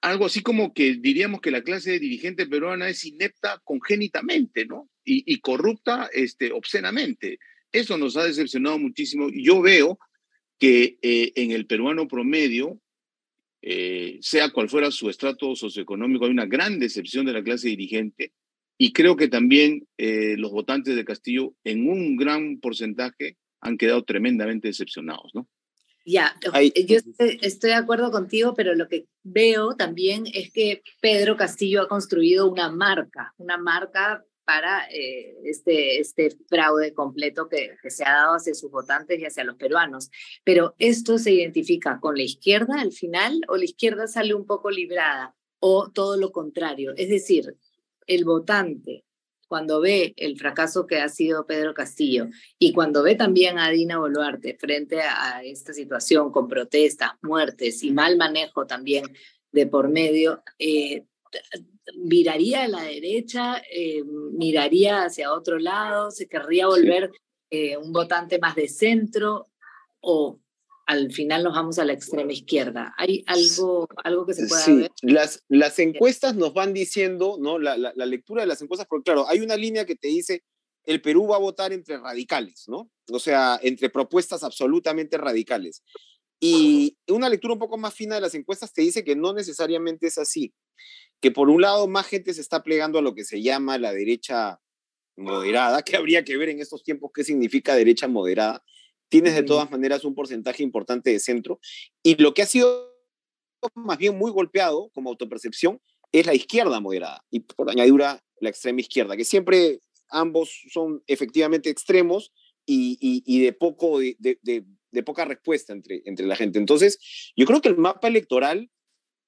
Algo 0.00 0.26
así 0.26 0.43
como 0.43 0.73
que 0.73 0.95
diríamos 0.95 1.40
que 1.40 1.50
la 1.50 1.62
clase 1.62 1.99
dirigente 1.99 2.47
peruana 2.47 2.88
es 2.88 3.04
inepta 3.04 3.61
congénitamente, 3.64 4.66
¿no? 4.66 4.88
Y, 5.04 5.40
corrupta 5.40 6.09
este, 6.12 6.52
obscenamente. 6.52 7.38
Eso 7.73 7.99
nos 7.99 8.16
ha 8.16 8.25
decepcionado 8.25 8.78
muchísimo. 8.78 9.28
Yo 9.33 9.61
veo 9.61 9.99
que 10.59 10.99
eh, 11.02 11.33
en 11.35 11.50
el 11.50 11.66
peruano 11.66 12.09
promedio, 12.09 12.81
eh, 13.61 14.19
sea 14.23 14.50
cual 14.50 14.69
fuera 14.69 14.90
su 14.90 15.11
estrato 15.11 15.54
socioeconómico, 15.54 16.25
hay 16.25 16.31
una 16.31 16.47
gran 16.47 16.78
decepción 16.78 17.26
de 17.26 17.33
la 17.33 17.43
clase 17.43 17.69
dirigente 17.69 18.33
y 18.78 18.93
creo 18.93 19.16
que 19.16 19.28
también 19.28 19.87
eh, 19.99 20.37
los 20.37 20.50
votantes 20.50 20.97
de 20.97 21.04
Castillo, 21.04 21.54
en 21.64 21.88
un 21.88 22.16
gran 22.16 22.59
porcentaje, 22.59 23.37
han 23.61 23.78
quedado 23.78 24.04
tremendamente 24.04 24.69
decepcionados, 24.69 25.31
¿no? 25.35 25.49
Ya, 26.04 26.37
yo 26.42 26.99
estoy, 27.18 27.70
de 27.70 27.75
acuerdo 27.75 28.11
contigo, 28.11 28.52
pero 28.54 28.75
lo 28.75 28.88
que 28.88 29.06
veo 29.23 29.75
también 29.75 30.25
es 30.34 30.52
que 30.52 30.82
Pedro 31.00 31.37
Castillo 31.37 31.82
ha 31.82 31.88
construido 31.88 32.50
una 32.50 32.70
marca, 32.70 33.34
una 33.38 33.56
marca 33.56 34.23
para 34.44 34.87
eh, 34.90 35.34
este, 35.44 36.00
este 36.00 36.37
fraude 36.49 36.92
completo 36.92 37.49
que, 37.49 37.76
que, 37.82 37.90
se 37.90 38.04
ha 38.04 38.12
dado 38.12 38.34
hacia 38.34 38.52
sus 38.54 38.70
votantes 38.70 39.18
y 39.18 39.25
hacia 39.25 39.44
los 39.44 39.56
peruanos. 39.56 40.11
Pero 40.44 40.75
esto 40.78 41.16
se 41.16 41.32
identifica 41.32 41.99
con 42.00 42.16
la 42.16 42.25
izquierda 42.25 42.80
al 42.80 42.92
final 42.92 43.40
o 43.49 43.56
la 43.56 43.64
izquierda 43.64 44.06
sale 44.06 44.34
un 44.34 44.44
poco 44.44 44.70
librada 44.70 45.34
o 45.58 45.90
todo 45.90 46.18
lo 46.18 46.30
contrario. 46.30 46.92
Es 46.99 47.08
decir, 47.08 47.56
el 48.06 48.25
votante, 48.26 49.06
cuando 49.48 49.80
ve 49.80 50.14
el 50.16 50.38
fracaso 50.38 50.86
que 50.86 51.00
ha 51.00 51.08
sido 51.08 51.46
Pedro 51.46 51.74
Castillo 51.74 52.28
y 52.58 52.72
cuando 52.72 53.02
ve 53.02 53.14
también 53.14 53.58
a 53.58 53.70
Dina 53.70 53.98
Boluarte 53.98 54.56
frente 54.58 55.00
a 55.00 55.42
esta 55.42 55.72
situación 55.72 56.30
con 56.30 56.48
protestas, 56.48 57.12
muertes 57.22 57.82
y 57.82 57.92
mal 57.92 58.16
manejo 58.16 58.66
también 58.66 59.04
de 59.52 59.66
por 59.66 59.88
medio, 59.88 60.42
eh, 60.58 61.04
viraría 61.96 62.64
a 62.64 62.68
la 62.68 62.82
derecha, 62.82 63.62
eh, 63.70 64.02
miraría 64.04 65.04
hacia 65.04 65.32
otro 65.32 65.58
lado, 65.58 66.10
se 66.10 66.26
querría 66.26 66.66
volver 66.66 67.10
eh, 67.50 67.76
un 67.76 67.92
votante 67.92 68.38
más 68.38 68.56
de 68.56 68.68
centro 68.68 69.46
o 70.00 70.40
al 70.87 71.12
final 71.12 71.45
nos 71.45 71.55
vamos 71.55 71.79
a 71.79 71.85
la 71.85 71.93
extrema 71.93 72.33
izquierda. 72.33 72.95
¿Hay 72.99 73.25
algo, 73.26 73.88
algo 74.03 74.26
que 74.26 74.35
se 74.35 74.47
pueda 74.47 74.62
sí, 74.62 74.76
ver? 74.76 74.91
Las, 75.03 75.45
las 75.49 75.79
encuestas 75.79 76.37
nos 76.37 76.53
van 76.53 76.73
diciendo, 76.73 77.38
¿no? 77.41 77.59
La, 77.59 77.76
la, 77.76 77.93
la, 77.95 78.07
lectura 78.07 78.43
de 78.43 78.47
las 78.47 78.61
encuestas, 78.61 78.87
porque 78.88 79.05
claro, 79.05 79.26
hay 79.29 79.41
una 79.41 79.57
línea 79.57 79.87
que 79.87 79.97
te 79.97 80.09
dice, 80.09 80.43
el 80.85 81.00
Perú 81.00 81.29
va 81.29 81.37
a 81.37 81.41
votar 81.41 81.73
entre 81.73 81.99
radicales, 81.99 82.64
¿no? 82.69 82.91
O 83.11 83.19
sea, 83.19 83.59
entre 83.62 83.91
propuestas 83.91 84.43
absolutamente 84.43 85.17
radicales. 85.17 85.83
Y 86.41 86.99
una 87.09 87.29
lectura 87.29 87.55
un 87.55 87.61
poco 87.61 87.79
más 87.79 87.95
fina 87.95 88.17
de 88.17 88.21
las 88.21 88.35
encuestas 88.35 88.73
te 88.73 88.83
dice 88.83 89.05
que 89.05 89.17
no 89.17 89.33
necesariamente 89.33 90.09
es 90.09 90.19
así, 90.19 90.53
que 91.21 91.31
por 91.31 91.49
un 91.49 91.62
lado 91.62 91.88
más 91.88 92.07
gente 92.07 92.35
se 92.35 92.43
está 92.43 92.62
plegando 92.62 92.99
a 92.99 93.03
lo 93.03 93.14
que 93.14 93.25
se 93.25 93.41
llama 93.41 93.79
la 93.79 93.93
derecha 93.93 94.61
moderada, 95.17 95.83
que 95.83 95.97
habría 95.97 96.25
que 96.25 96.37
ver 96.37 96.50
en 96.50 96.61
estos 96.61 96.83
tiempos 96.83 97.12
qué 97.14 97.25
significa 97.25 97.75
derecha 97.75 98.09
moderada, 98.09 98.62
tienes 99.08 99.34
de 99.34 99.42
todas 99.42 99.70
maneras 99.70 100.04
un 100.04 100.14
porcentaje 100.14 100.62
importante 100.62 101.11
de 101.11 101.18
centro. 101.20 101.61
Y 102.02 102.16
lo 102.16 102.34
que 102.34 102.42
ha 102.42 102.46
sido 102.46 102.92
más 103.75 103.99
bien 103.99 104.18
muy 104.18 104.30
golpeado 104.30 104.90
como 104.92 105.11
autopercepción 105.11 105.80
es 106.12 106.26
la 106.26 106.34
izquierda 106.34 106.80
moderada 106.80 107.25
y 107.30 107.40
por 107.40 107.70
añadidura 107.70 108.23
la 108.40 108.49
extrema 108.49 108.80
izquierda, 108.80 109.16
que 109.16 109.25
siempre 109.25 109.80
ambos 110.11 110.64
son 110.70 111.02
efectivamente 111.06 111.70
extremos 111.70 112.32
y, 112.66 112.96
y, 113.00 113.23
y 113.26 113.44
de, 113.44 113.52
poco, 113.52 113.99
de, 113.99 114.16
de, 114.18 114.64
de, 114.90 115.02
poca 115.02 115.25
respuesta 115.25 115.73
entre, 115.73 116.02
entre 116.04 116.26
la 116.26 116.37
gente. 116.37 116.58
Entonces, 116.58 116.99
yo 117.37 117.46
creo 117.46 117.61
que 117.61 117.68
el 117.68 117.76
mapa 117.76 118.08
electoral 118.08 118.70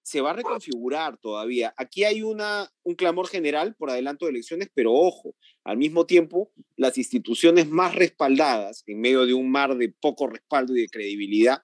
se 0.06 0.20
va 0.20 0.30
a 0.30 0.34
reconfigurar 0.34 1.18
todavía. 1.18 1.74
Aquí 1.76 2.04
hay 2.04 2.22
una, 2.22 2.72
un 2.84 2.94
clamor 2.94 3.26
general 3.26 3.74
por 3.74 3.90
adelanto 3.90 4.24
de 4.24 4.30
elecciones, 4.30 4.70
pero 4.72 4.92
ojo, 4.92 5.34
al 5.64 5.78
mismo 5.78 6.06
tiempo, 6.06 6.52
las 6.76 6.96
instituciones 6.96 7.68
más 7.68 7.96
respaldadas 7.96 8.84
en 8.86 9.00
medio 9.00 9.26
de 9.26 9.34
un 9.34 9.50
mar 9.50 9.76
de 9.76 9.88
poco 9.88 10.28
respaldo 10.28 10.76
y 10.76 10.82
de 10.82 10.88
credibilidad 10.88 11.62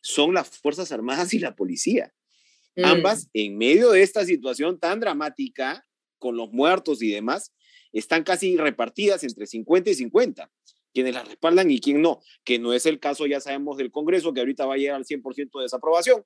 son 0.00 0.32
las 0.32 0.48
Fuerzas 0.48 0.92
Armadas 0.92 1.34
y 1.34 1.40
la 1.40 1.56
policía. 1.56 2.14
Mm. 2.76 2.84
Ambas, 2.84 3.28
en 3.32 3.58
medio 3.58 3.90
de 3.90 4.02
esta 4.02 4.24
situación 4.24 4.78
tan 4.78 5.00
dramática, 5.00 5.84
con 6.20 6.36
los 6.36 6.52
muertos 6.52 7.02
y 7.02 7.10
demás, 7.10 7.52
están 7.92 8.22
casi 8.22 8.56
repartidas 8.56 9.24
entre 9.24 9.48
50 9.48 9.90
y 9.90 9.94
50 9.94 10.52
quienes 10.94 11.14
las 11.14 11.26
respaldan 11.26 11.70
y 11.70 11.80
quién 11.80 12.00
no, 12.00 12.20
que 12.44 12.58
no 12.58 12.74
es 12.74 12.86
el 12.86 13.00
caso, 13.00 13.26
ya 13.26 13.40
sabemos, 13.40 13.76
del 13.78 13.90
Congreso, 13.90 14.32
que 14.32 14.40
ahorita 14.40 14.66
va 14.66 14.74
a 14.74 14.76
llegar 14.76 14.96
al 14.96 15.06
100% 15.06 15.50
de 15.58 15.62
desaprobación, 15.62 16.22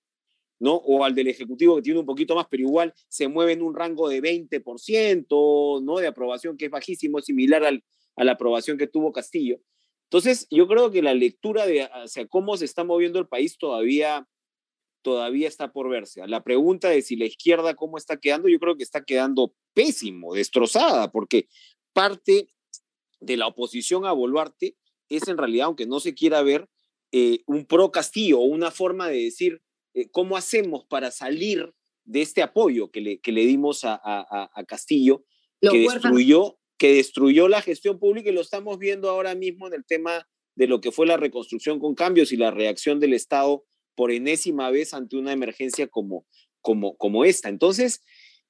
¿no? 0.59 0.75
O 0.75 1.05
al 1.05 1.15
del 1.15 1.29
Ejecutivo 1.29 1.77
que 1.77 1.83
tiene 1.83 2.01
un 2.01 2.07
poquito 2.07 2.35
más, 2.35 2.47
pero 2.51 2.63
igual 2.63 2.95
se 3.09 3.29
mueve 3.29 3.53
en 3.53 3.63
un 3.63 3.75
rango 3.75 4.09
de 4.09 4.23
20%, 4.23 5.83
¿no? 5.83 5.97
De 5.99 6.07
aprobación, 6.07 6.57
que 6.57 6.67
es 6.67 6.71
bajísimo, 6.71 7.21
similar 7.21 7.65
al, 7.65 7.85
a 8.17 8.25
la 8.25 8.33
aprobación 8.33 8.79
que 8.79 8.87
tuvo 8.87 9.13
Castillo. 9.13 9.59
Entonces, 10.05 10.47
yo 10.51 10.67
creo 10.69 10.91
que 10.91 11.03
la 11.03 11.15
lectura 11.15 11.67
de 11.67 11.83
hacia 11.83 12.27
cómo 12.27 12.57
se 12.57 12.65
está 12.65 12.85
moviendo 12.85 13.19
el 13.19 13.27
país 13.27 13.59
todavía, 13.59 14.27
todavía 15.03 15.49
está 15.49 15.73
por 15.73 15.89
verse. 15.89 16.27
La 16.27 16.45
pregunta 16.45 16.89
de 16.89 17.03
si 17.03 17.17
la 17.17 17.27
izquierda 17.27 17.75
cómo 17.75 17.99
está 17.99 18.19
quedando, 18.19 18.49
yo 18.49 18.59
creo 18.59 18.77
que 18.77 18.85
está 18.85 19.05
quedando 19.05 19.55
pésimo, 19.75 20.35
destrozada, 20.35 21.11
porque 21.11 21.49
parte 21.93 22.49
de 23.21 23.37
la 23.37 23.49
oposición 23.49 24.07
a 24.07 24.13
Boluarte 24.13 24.77
es 25.09 25.29
en 25.29 25.39
realidad, 25.39 25.67
aunque 25.67 25.87
no 25.87 26.01
se 26.01 26.15
quiera 26.15 26.43
ver, 26.43 26.69
eh, 27.13 27.41
un 27.47 27.67
pro 27.67 27.91
Castillo, 27.91 28.39
una 28.41 28.71
forma 28.71 29.09
de 29.09 29.25
decir, 29.25 29.61
eh, 29.97 30.11
cómo 30.11 30.37
hacemos 30.37 30.85
para 30.85 31.11
salir 31.11 31.73
de 32.05 32.21
este 32.21 32.43
apoyo 32.43 32.91
que 32.91 33.01
le, 33.01 33.19
que 33.19 33.33
le 33.33 33.47
dimos 33.47 33.83
a, 33.85 33.95
a, 33.95 34.51
a 34.55 34.65
Castillo, 34.65 35.25
que 35.59 35.79
destruyó, 35.79 36.59
que 36.77 36.93
destruyó 36.93 37.49
la 37.49 37.63
gestión 37.63 37.99
pública 37.99 38.29
y 38.29 38.35
lo 38.35 38.43
estamos 38.43 38.79
viendo 38.79 39.09
ahora 39.09 39.35
mismo 39.35 39.67
en 39.67 39.73
el 39.73 39.87
tema 39.87 40.29
de 40.55 40.67
lo 40.67 40.83
que 40.83 40.93
fue 40.93 41.07
la 41.07 41.17
reconstrucción 41.17 41.81
con 41.81 41.95
cambios 41.95 42.31
y 42.31 42.37
la 42.37 42.51
reacción 42.51 43.01
del 43.01 43.15
Estado 43.15 43.65
por 43.95 44.11
enésima 44.11 44.71
vez 44.71 44.93
ante 44.93 45.17
una 45.17 45.33
emergencia 45.33 45.89
como, 45.89 46.27
como, 46.61 46.99
como 46.99 47.25
esta. 47.25 47.49
Entonces, 47.49 48.03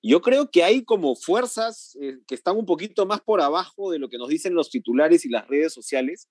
yo 0.02 0.22
creo 0.22 0.50
que 0.50 0.64
hay 0.64 0.84
como 0.84 1.14
fuerzas 1.14 1.96
eh, 2.00 2.18
que 2.26 2.34
están 2.34 2.56
un 2.56 2.66
poquito 2.66 3.06
más 3.06 3.20
por 3.20 3.40
abajo 3.40 3.92
de 3.92 4.00
lo 4.00 4.08
que 4.08 4.18
nos 4.18 4.28
dicen 4.28 4.54
los 4.54 4.68
titulares 4.68 5.24
y 5.24 5.28
las 5.28 5.46
redes 5.46 5.72
sociales, 5.72 6.28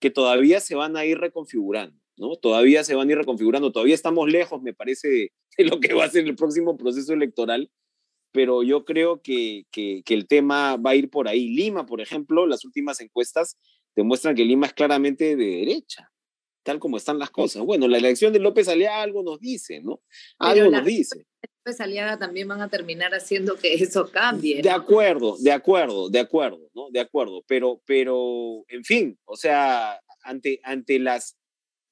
que 0.00 0.10
todavía 0.10 0.60
se 0.60 0.74
van 0.74 0.98
a 0.98 1.06
ir 1.06 1.18
reconfigurando. 1.18 1.99
¿No? 2.20 2.36
Todavía 2.36 2.84
se 2.84 2.94
van 2.94 3.08
a 3.08 3.12
ir 3.12 3.18
reconfigurando, 3.18 3.72
todavía 3.72 3.94
estamos 3.94 4.30
lejos, 4.30 4.62
me 4.62 4.74
parece, 4.74 5.08
de, 5.08 5.64
lo 5.64 5.80
que 5.80 5.94
va 5.94 6.04
a 6.04 6.10
ser 6.10 6.26
el 6.26 6.36
próximo 6.36 6.76
proceso 6.76 7.14
electoral, 7.14 7.70
pero 8.30 8.62
yo 8.62 8.84
creo 8.84 9.22
que, 9.22 9.64
que, 9.72 10.02
que, 10.04 10.14
el 10.14 10.28
tema 10.28 10.76
va 10.76 10.90
a 10.90 10.94
ir 10.94 11.10
por 11.10 11.26
ahí. 11.26 11.48
Lima, 11.48 11.86
por 11.86 12.00
ejemplo, 12.00 12.46
las 12.46 12.64
últimas 12.64 13.00
encuestas 13.00 13.56
demuestran 13.96 14.36
que 14.36 14.44
Lima 14.44 14.66
es 14.66 14.74
claramente 14.74 15.34
de 15.34 15.46
derecha, 15.46 16.12
tal 16.62 16.78
como 16.78 16.98
están 16.98 17.18
las 17.18 17.30
cosas. 17.30 17.62
Bueno, 17.62 17.88
la 17.88 17.98
elección 17.98 18.32
de 18.32 18.38
López 18.38 18.68
Aliaga 18.68 19.02
algo 19.02 19.22
nos 19.22 19.40
dice, 19.40 19.80
¿no? 19.80 20.00
Algo 20.38 20.70
nos 20.70 20.84
dice. 20.84 21.26
López 21.64 21.80
Aliaga 21.80 22.18
también 22.18 22.46
van 22.46 22.60
a 22.60 22.68
terminar 22.68 23.12
haciendo 23.14 23.56
que 23.56 23.74
eso 23.74 24.10
cambie. 24.12 24.58
¿no? 24.58 24.62
De 24.62 24.70
acuerdo, 24.70 25.36
de 25.38 25.52
acuerdo, 25.52 26.10
de 26.10 26.20
acuerdo, 26.20 26.70
¿no? 26.74 26.90
De 26.90 27.00
acuerdo, 27.00 27.42
pero, 27.48 27.82
pero, 27.86 28.62
en 28.68 28.84
fin, 28.84 29.18
o 29.24 29.36
sea, 29.36 29.98
ante, 30.22 30.60
ante 30.62 30.98
las 30.98 31.39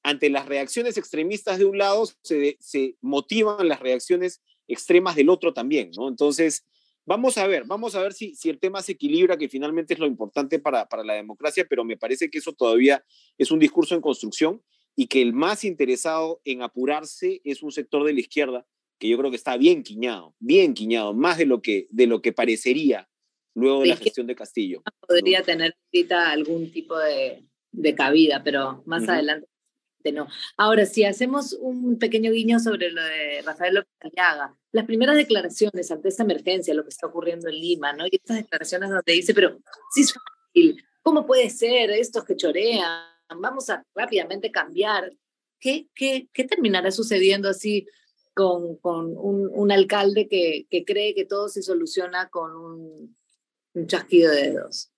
ante 0.02 0.30
las 0.30 0.46
reacciones 0.46 0.96
extremistas 0.96 1.58
de 1.58 1.64
un 1.64 1.78
lado, 1.78 2.08
se, 2.22 2.56
se, 2.60 2.96
motivan 3.00 3.68
las 3.68 3.80
reacciones 3.80 4.42
extremas 4.66 5.16
del 5.16 5.28
otro 5.28 5.52
también, 5.52 5.90
¿no? 5.96 6.08
Entonces, 6.08 6.64
vamos 7.04 7.38
a 7.38 7.46
ver, 7.46 7.64
vamos 7.64 7.94
a 7.94 8.02
ver 8.02 8.12
si, 8.12 8.34
si 8.34 8.50
el 8.50 8.58
tema 8.58 8.82
se 8.82 8.92
equilibra, 8.92 9.36
que 9.36 9.48
finalmente 9.48 9.94
es 9.94 10.00
lo 10.00 10.06
importante 10.06 10.58
para, 10.58 10.88
para 10.88 11.04
la 11.04 11.14
democracia, 11.14 11.66
pero 11.68 11.84
me 11.84 11.96
parece 11.96 12.30
que 12.30 12.38
eso 12.38 12.52
todavía 12.52 13.04
es 13.38 13.50
un 13.50 13.58
discurso 13.58 13.94
en 13.94 14.00
construcción 14.00 14.62
y 14.94 15.06
que 15.06 15.22
el 15.22 15.32
más 15.32 15.64
interesado 15.64 16.40
en 16.44 16.62
apurarse 16.62 17.40
es 17.44 17.62
un 17.62 17.72
sector 17.72 18.04
de 18.04 18.12
la 18.12 18.20
izquierda 18.20 18.66
que 18.98 19.08
yo 19.08 19.16
creo 19.16 19.30
que 19.30 19.36
está 19.36 19.56
bien 19.56 19.82
quiñado, 19.82 20.34
bien 20.38 20.74
quiñado, 20.74 21.14
más 21.14 21.38
de 21.38 21.46
lo 21.46 21.62
que, 21.62 21.86
de 21.90 22.06
lo 22.06 22.20
que 22.20 22.32
parecería 22.32 23.08
luego 23.54 23.82
de 23.82 23.88
la 23.88 23.96
gestión 23.96 24.26
de 24.26 24.34
Castillo. 24.34 24.82
Podría 25.06 25.40
¿no? 25.40 25.44
tener 25.44 25.76
ahorita 25.92 26.30
algún 26.30 26.70
tipo 26.72 26.98
de, 26.98 27.44
de 27.72 27.94
cabida, 27.94 28.42
pero 28.42 28.82
más 28.86 29.02
uh 29.02 29.06
-huh. 29.06 29.12
adelante 29.12 29.46
no. 30.12 30.28
Ahora, 30.56 30.86
si 30.86 31.04
hacemos 31.04 31.52
un 31.52 31.98
pequeño 31.98 32.32
guiño 32.32 32.58
sobre 32.58 32.90
lo 32.90 33.02
de 33.02 33.42
Rafael 33.42 33.74
López 33.74 33.92
Aliaga, 34.00 34.56
las 34.72 34.84
primeras 34.86 35.16
declaraciones 35.16 35.90
ante 35.90 36.08
esta 36.08 36.22
emergencia, 36.22 36.74
lo 36.74 36.82
que 36.82 36.90
está 36.90 37.06
ocurriendo 37.06 37.48
en 37.48 37.54
Lima, 37.54 37.92
¿no? 37.92 38.06
Y 38.06 38.16
estas 38.16 38.38
declaraciones 38.38 38.90
donde 38.90 39.12
dice, 39.12 39.34
pero 39.34 39.58
sí 39.94 40.02
es 40.02 40.12
fácil, 40.12 40.84
¿cómo 41.02 41.26
puede 41.26 41.50
ser 41.50 41.90
estos 41.90 42.24
que 42.24 42.36
chorean? 42.36 43.06
Vamos 43.40 43.70
a 43.70 43.82
rápidamente 43.94 44.50
cambiar. 44.50 45.12
¿Qué, 45.60 45.88
qué, 45.94 46.28
qué 46.32 46.44
terminará 46.44 46.90
sucediendo 46.90 47.48
así 47.48 47.86
con, 48.34 48.76
con 48.76 49.16
un, 49.16 49.50
un, 49.52 49.72
alcalde 49.72 50.28
que, 50.28 50.66
que 50.70 50.84
cree 50.84 51.14
que 51.14 51.24
todo 51.24 51.48
se 51.48 51.62
soluciona 51.62 52.28
con 52.28 52.54
un, 52.54 53.16
un 53.74 53.86
chasquido 53.86 54.30
de 54.30 54.52
dedos? 54.52 54.90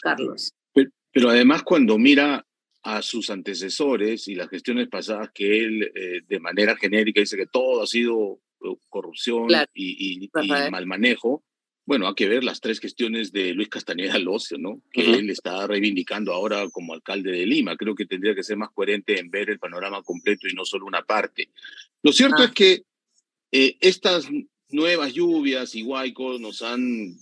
Carlos. 0.00 0.52
Pero, 0.72 0.90
pero 1.12 1.30
además 1.30 1.62
cuando 1.62 1.96
mira 1.96 2.44
a 2.84 3.00
sus 3.00 3.30
antecesores 3.30 4.28
y 4.28 4.34
las 4.34 4.50
gestiones 4.50 4.88
pasadas 4.88 5.30
que 5.32 5.64
él 5.64 5.90
eh, 5.94 6.20
de 6.28 6.38
manera 6.38 6.76
genérica 6.76 7.20
dice 7.20 7.36
que 7.36 7.46
todo 7.46 7.82
ha 7.82 7.86
sido 7.86 8.40
eh, 8.62 8.76
corrupción 8.90 9.46
claro. 9.46 9.70
y, 9.72 10.22
y, 10.22 10.30
y, 10.30 10.70
mal 10.70 10.86
manejo. 10.86 11.42
Bueno, 11.86 12.06
hay 12.06 12.14
que 12.14 12.28
ver 12.28 12.44
las 12.44 12.60
tres 12.60 12.80
gestiones 12.80 13.32
de 13.32 13.54
Luis 13.54 13.70
Castañeda 13.70 14.18
Locio, 14.18 14.58
¿no? 14.58 14.82
Que 14.92 15.00
uh 15.00 15.04
-huh. 15.04 15.18
él 15.18 15.30
está 15.30 15.66
reivindicando 15.66 16.32
ahora 16.32 16.68
como 16.70 16.92
alcalde 16.92 17.30
de 17.32 17.46
Lima. 17.46 17.76
Creo 17.76 17.94
que 17.94 18.06
tendría 18.06 18.34
que 18.34 18.42
ser 18.42 18.58
más 18.58 18.70
coherente 18.70 19.18
en 19.18 19.30
ver 19.30 19.48
el 19.48 19.58
panorama 19.58 20.02
completo 20.02 20.46
y 20.46 20.54
no 20.54 20.66
solo 20.66 20.84
una 20.84 21.02
parte. 21.02 21.48
Lo 22.02 22.12
cierto 22.12 22.42
ah. 22.42 22.44
es 22.44 22.52
que 22.52 22.82
eh, 23.50 23.76
estas 23.80 24.28
nuevas 24.68 25.14
lluvias 25.14 25.74
y 25.74 25.82
huaicos 25.82 26.38
nos 26.38 26.60
han 26.60 27.16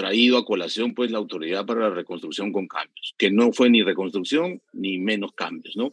traído 0.00 0.38
a 0.38 0.46
colación 0.46 0.94
pues 0.94 1.10
la 1.10 1.18
autoridad 1.18 1.66
para 1.66 1.80
la 1.80 1.90
reconstrucción 1.90 2.52
con 2.52 2.66
cambios, 2.66 3.14
que 3.18 3.30
no 3.30 3.52
fue 3.52 3.68
ni 3.68 3.82
reconstrucción 3.82 4.62
ni 4.72 4.96
menos 4.96 5.32
cambios, 5.32 5.76
¿no? 5.76 5.92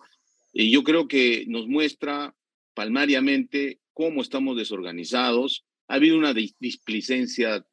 Y 0.53 0.71
yo 0.71 0.85
creo 0.85 1.09
que 1.09 1.43
nos 1.49 1.67
muestra 1.67 2.33
palmariamente 2.73 3.79
cómo 3.93 4.21
estamos 4.21 4.55
desorganizados. 4.55 5.65
Ha 5.89 5.95
habido 5.95 6.17
una 6.17 6.33
displicencia 6.33 7.65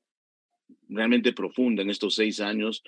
realmente 0.88 1.32
profunda 1.32 1.82
en 1.82 1.90
estos 1.90 2.16
seis 2.16 2.40
años. 2.40 2.82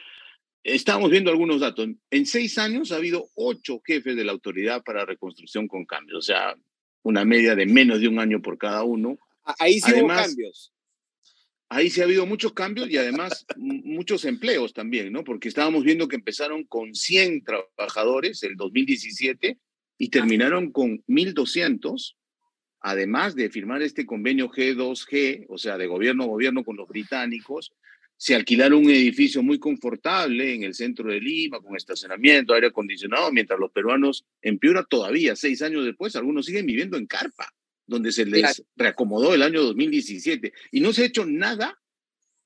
Estamos 0.64 1.08
viendo 1.08 1.30
algunos 1.30 1.60
datos. 1.60 1.88
En 2.10 2.26
seis 2.26 2.58
años 2.58 2.90
ha 2.90 2.96
habido 2.96 3.28
ocho 3.36 3.80
jefes 3.84 4.16
de 4.16 4.24
la 4.24 4.32
autoridad 4.32 4.82
para 4.82 5.04
reconstrucción 5.04 5.68
con 5.68 5.84
cambios, 5.84 6.18
o 6.18 6.22
sea, 6.22 6.56
una 7.04 7.24
media 7.24 7.54
de 7.54 7.66
menos 7.66 8.00
de 8.00 8.08
un 8.08 8.18
año 8.18 8.42
por 8.42 8.58
cada 8.58 8.82
uno. 8.82 9.20
Ahí 9.60 9.74
sí 9.74 9.92
Además, 9.92 10.16
hubo 10.16 10.26
cambios 10.26 10.72
ahí 11.68 11.90
sí 11.90 12.00
ha 12.00 12.04
habido 12.04 12.26
muchos 12.26 12.52
cambios 12.52 12.88
y 12.90 12.96
además 12.96 13.46
muchos 13.56 14.25
empleos 14.25 14.73
también, 14.73 15.12
¿no? 15.12 15.25
Porque 15.25 15.49
estábamos 15.49 15.85
viendo 15.85 16.08
que 16.08 16.16
empezaron 16.16 16.64
con 16.64 16.94
100 16.94 17.44
trabajadores 17.44 18.42
el 18.42 18.56
2017 18.56 19.58
y 19.99 20.08
terminaron 20.08 20.70
con 20.70 21.02
1.200, 21.06 22.16
además 22.80 23.35
de 23.35 23.50
firmar 23.50 23.82
este 23.82 24.06
convenio 24.06 24.50
G2G, 24.50 25.46
o 25.49 25.58
sea, 25.58 25.78
de 25.78 25.87
gobierno 25.87 26.25
a 26.25 26.28
gobierno 26.28 26.64
con 26.64 26.76
los 26.76 26.88
británicos, 26.88 27.73
se 28.18 28.35
alquilaron 28.35 28.85
un 28.85 28.90
edificio 28.90 29.42
muy 29.42 29.58
confortable 29.58 30.54
en 30.54 30.62
el 30.62 30.75
centro 30.75 31.11
de 31.11 31.20
Lima, 31.20 31.61
con 31.61 31.76
estacionamiento, 31.76 32.54
aire 32.54 32.68
acondicionado, 32.68 33.30
mientras 33.30 33.58
los 33.58 33.70
peruanos 33.73 34.25
en 34.40 34.58
Piura 34.58 34.85
todavía, 34.85 35.37
seis 35.37 35.61
años 35.62 35.85
después, 35.85 36.16
algunos 36.16 36.46
siguen 36.46 36.64
viviendo 36.64 36.96
en 36.96 37.06
carpa, 37.06 37.52
donde 37.86 38.12
se 38.12 38.26
les 38.26 38.64
reacomodó 38.76 39.34
el 39.34 39.42
año 39.42 39.62
2017. 39.62 40.52
Y 40.72 40.80
no 40.80 40.92
se 40.92 41.02
ha 41.02 41.06
hecho 41.06 41.24
nada 41.24 41.78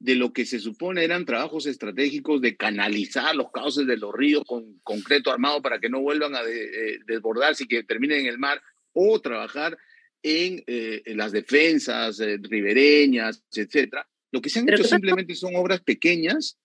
de 0.00 0.14
lo 0.14 0.32
que 0.32 0.46
se 0.46 0.58
supone 0.58 1.04
eran 1.04 1.26
trabajos 1.26 1.66
estratégicos 1.66 2.40
de 2.40 2.56
canalizar 2.56 3.36
los 3.36 3.50
cauces 3.50 3.86
de 3.86 3.98
los 3.98 4.14
ríos 4.14 4.44
con 4.46 4.80
concreto 4.82 5.30
armado 5.30 5.60
para 5.60 5.78
que 5.78 5.90
no 5.90 6.00
vuelvan 6.00 6.34
a 6.34 6.40
eh, 6.42 6.98
desbordarse 7.06 7.64
y 7.64 7.68
que 7.68 7.84
terminen 7.84 8.20
en 8.20 8.26
el 8.26 8.38
mar, 8.38 8.62
o 8.92 9.20
trabajar 9.20 9.76
en, 10.22 10.64
eh, 10.66 11.02
las 11.14 11.32
defensas 11.32 12.18
eh, 12.18 12.38
ribereñas, 12.40 13.44
etcétera. 13.54 14.08
Lo 14.32 14.40
que 14.40 14.48
se 14.48 14.60
han 14.60 14.68
hecho 14.68 14.84
simplemente 14.84 15.34
son 15.34 15.54
obras 15.54 15.80
pequeñas 15.80 16.58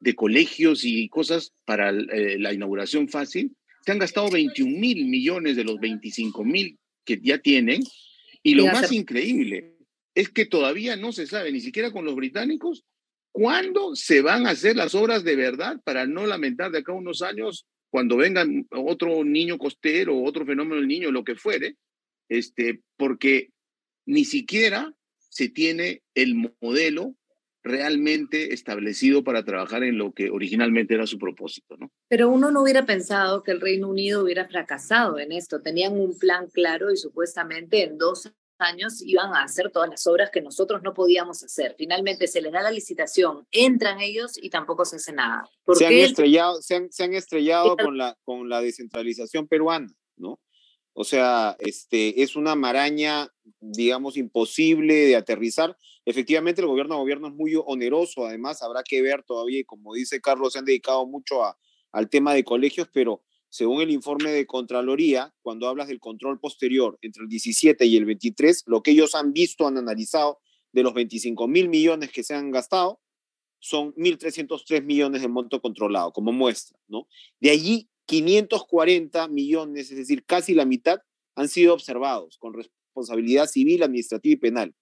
de 0.00 0.14
colegios 0.14 0.84
y 0.84 1.08
cosas 1.08 1.54
para 1.64 1.90
la 1.92 2.52
inauguración 2.52 3.08
fácil. 3.08 3.56
Se 3.84 3.92
han 3.92 3.98
gastado 3.98 4.28
21 4.28 4.78
mil 4.78 5.06
millones 5.06 5.56
de 5.56 5.64
los 5.64 5.78
25 5.80 6.44
mil 6.44 6.78
que 7.06 7.18
ya 7.22 7.38
tienen. 7.38 7.82
Y 8.42 8.54
lo 8.54 8.66
más 8.66 8.92
increíble 8.92 9.76
es 10.14 10.28
que 10.28 10.44
todavía 10.44 10.96
no 10.96 11.12
se 11.12 11.26
sabe, 11.26 11.52
ni 11.52 11.60
siquiera 11.60 11.90
con 11.90 12.04
los 12.04 12.14
británicos, 12.14 12.84
cuándo 13.32 13.94
se 13.96 14.22
van 14.22 14.46
a 14.46 14.50
hacer 14.50 14.76
las 14.76 14.94
obras 14.94 15.24
de 15.24 15.36
verdad 15.36 15.80
para 15.84 16.06
no 16.06 16.26
lamentar 16.26 16.70
de 16.70 16.78
acá 16.78 16.92
a 16.92 16.96
unos 16.96 17.22
años 17.22 17.66
cuando 17.90 18.16
venga 18.16 18.46
otro 18.70 19.24
niño 19.24 19.58
costero, 19.58 20.22
otro 20.22 20.44
fenómeno 20.44 20.76
del 20.76 20.88
niño, 20.88 21.10
lo 21.10 21.24
que 21.24 21.36
fuere, 21.36 21.76
este, 22.28 22.80
porque 22.96 23.50
ni 24.06 24.24
siquiera 24.24 24.94
se 25.28 25.48
tiene 25.48 26.02
el 26.14 26.34
modelo 26.60 27.14
realmente 27.66 28.54
establecido 28.54 29.24
para 29.24 29.44
trabajar 29.44 29.82
en 29.82 29.98
lo 29.98 30.12
que 30.12 30.30
originalmente 30.30 30.94
era 30.94 31.06
su 31.06 31.18
propósito, 31.18 31.76
¿no? 31.76 31.90
Pero 32.08 32.28
uno 32.28 32.50
no 32.50 32.62
hubiera 32.62 32.86
pensado 32.86 33.42
que 33.42 33.50
el 33.50 33.60
Reino 33.60 33.88
Unido 33.88 34.22
hubiera 34.22 34.46
fracasado 34.46 35.18
en 35.18 35.32
esto. 35.32 35.60
Tenían 35.60 35.98
un 35.98 36.18
plan 36.18 36.48
claro 36.52 36.92
y 36.92 36.96
supuestamente 36.96 37.82
en 37.82 37.98
dos 37.98 38.32
años 38.58 39.02
iban 39.04 39.34
a 39.34 39.42
hacer 39.42 39.70
todas 39.70 39.90
las 39.90 40.06
obras 40.06 40.30
que 40.30 40.40
nosotros 40.40 40.82
no 40.82 40.94
podíamos 40.94 41.42
hacer. 41.42 41.74
Finalmente 41.76 42.26
se 42.26 42.40
les 42.40 42.52
da 42.52 42.62
la 42.62 42.70
licitación, 42.70 43.46
entran 43.50 44.00
ellos 44.00 44.38
y 44.40 44.48
tampoco 44.48 44.84
se 44.84 44.96
hace 44.96 45.12
nada. 45.12 45.44
Se 45.74 45.86
han, 45.86 45.92
estrellado, 45.92 46.62
se 46.62 46.74
han, 46.74 47.14
estrellado 47.14 47.76
con 47.76 47.98
la, 47.98 48.16
con 48.24 48.48
la 48.48 48.62
descentralización 48.62 49.46
peruana, 49.46 49.88
¿no? 50.16 50.38
O 50.98 51.04
sea, 51.04 51.56
este, 51.58 52.22
es 52.22 52.36
una 52.36 52.54
maraña, 52.54 53.28
digamos, 53.60 54.16
imposible 54.16 54.94
de 54.94 55.16
aterrizar. 55.16 55.76
Efectivamente, 56.06 56.62
el 56.62 56.68
gobierno 56.68 56.94
a 56.94 56.98
gobierno 56.98 57.28
es 57.28 57.34
muy 57.34 57.52
oneroso, 57.54 58.24
además 58.24 58.62
habrá 58.62 58.82
que 58.82 59.02
ver 59.02 59.22
todavía, 59.22 59.58
y 59.58 59.64
como 59.64 59.92
dice 59.92 60.22
Carlos, 60.22 60.54
se 60.54 60.60
han 60.60 60.64
dedicado 60.64 61.06
mucho 61.06 61.42
al 61.92 62.08
tema 62.08 62.32
de 62.32 62.44
colegios, 62.44 62.88
pero 62.94 63.22
según 63.50 63.82
el 63.82 63.90
informe 63.90 64.30
de 64.30 64.46
Contraloría, 64.46 65.34
cuando 65.42 65.68
hablas 65.68 65.88
del 65.88 66.00
control 66.00 66.40
posterior 66.40 66.98
entre 67.02 67.24
el 67.24 67.28
17 67.28 67.84
y 67.84 67.98
el 67.98 68.06
23, 68.06 68.64
lo 68.64 68.82
que 68.82 68.92
ellos 68.92 69.14
han 69.14 69.34
visto, 69.34 69.66
han 69.66 69.76
analizado 69.76 70.38
de 70.72 70.82
los 70.82 70.94
25 70.94 71.46
mil 71.46 71.68
millones 71.68 72.10
que 72.10 72.22
se 72.22 72.34
han 72.34 72.50
gastado, 72.50 73.02
son 73.58 73.92
1.303 73.96 74.82
millones 74.82 75.20
de 75.20 75.28
monto 75.28 75.60
controlado, 75.60 76.10
como 76.12 76.32
muestra, 76.32 76.78
¿no? 76.88 77.06
De 77.38 77.50
allí, 77.50 77.90
540 78.06 79.28
millones, 79.28 79.90
es 79.90 79.96
decir, 79.96 80.24
casi 80.24 80.54
la 80.54 80.64
mitad, 80.64 80.98
han 81.34 81.48
sido 81.48 81.74
observados 81.74 82.38
con 82.38 82.54
responsabilidad 82.54 83.46
civil, 83.46 83.82
administrativa 83.82 84.32
y 84.32 84.36
penal. 84.36 84.74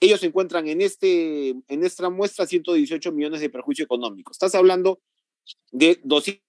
Ellos 0.00 0.22
encuentran 0.22 0.68
en, 0.68 0.80
este, 0.80 1.48
en 1.48 1.84
esta 1.84 2.08
muestra 2.08 2.46
118 2.46 3.10
millones 3.10 3.40
de 3.40 3.50
perjuicio 3.50 3.84
económico. 3.84 4.30
Estás 4.30 4.54
hablando 4.54 5.00
de 5.72 5.98
200 6.04 6.48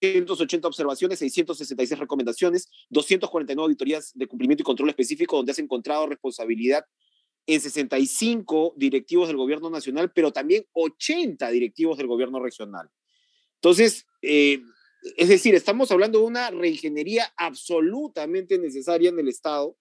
280 0.00 0.66
observaciones, 0.66 1.18
666 1.18 1.98
recomendaciones, 1.98 2.70
249 2.88 3.62
auditorías 3.62 4.12
de 4.14 4.26
cumplimiento 4.26 4.62
y 4.62 4.64
control 4.64 4.88
específico 4.88 5.36
donde 5.36 5.52
has 5.52 5.58
encontrado 5.58 6.06
responsabilidad 6.06 6.84
en 7.46 7.60
65 7.60 8.74
directivos 8.76 9.28
del 9.28 9.36
gobierno 9.36 9.70
nacional, 9.70 10.10
pero 10.14 10.32
también 10.32 10.64
80 10.72 11.50
directivos 11.50 11.98
del 11.98 12.06
gobierno 12.06 12.40
regional. 12.40 12.88
Entonces, 13.56 14.06
eh, 14.22 14.60
es 15.16 15.28
decir, 15.28 15.54
estamos 15.54 15.90
hablando 15.90 16.20
de 16.20 16.26
una 16.26 16.50
reingeniería 16.50 17.32
absolutamente 17.36 18.58
necesaria 18.58 19.10
en 19.10 19.18
el 19.18 19.28
Estado, 19.28 19.76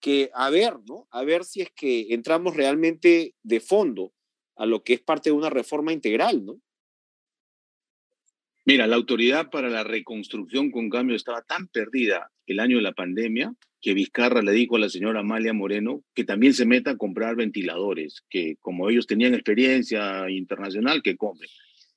que 0.00 0.30
a 0.34 0.50
ver, 0.50 0.74
¿no? 0.86 1.06
A 1.10 1.24
ver 1.24 1.44
si 1.44 1.62
es 1.62 1.70
que 1.74 2.12
entramos 2.14 2.56
realmente 2.56 3.34
de 3.42 3.60
fondo 3.60 4.12
a 4.56 4.66
lo 4.66 4.82
que 4.82 4.94
es 4.94 5.00
parte 5.00 5.30
de 5.30 5.36
una 5.36 5.50
reforma 5.50 5.92
integral, 5.92 6.44
¿no? 6.44 6.60
Mira, 8.66 8.86
la 8.86 8.96
autoridad 8.96 9.50
para 9.50 9.68
la 9.68 9.84
reconstrucción 9.84 10.70
con 10.70 10.88
cambio 10.88 11.16
estaba 11.16 11.42
tan 11.42 11.68
perdida 11.68 12.30
el 12.46 12.60
año 12.60 12.76
de 12.76 12.82
la 12.82 12.92
pandemia 12.92 13.54
que 13.82 13.92
Vizcarra 13.92 14.40
le 14.40 14.52
dijo 14.52 14.76
a 14.76 14.78
la 14.78 14.88
señora 14.88 15.20
Amalia 15.20 15.52
Moreno 15.52 16.02
que 16.14 16.24
también 16.24 16.54
se 16.54 16.64
meta 16.64 16.92
a 16.92 16.96
comprar 16.96 17.36
ventiladores, 17.36 18.24
que 18.30 18.56
como 18.60 18.88
ellos 18.88 19.06
tenían 19.06 19.34
experiencia 19.34 20.30
internacional, 20.30 21.02
que 21.02 21.18
compren. 21.18 21.50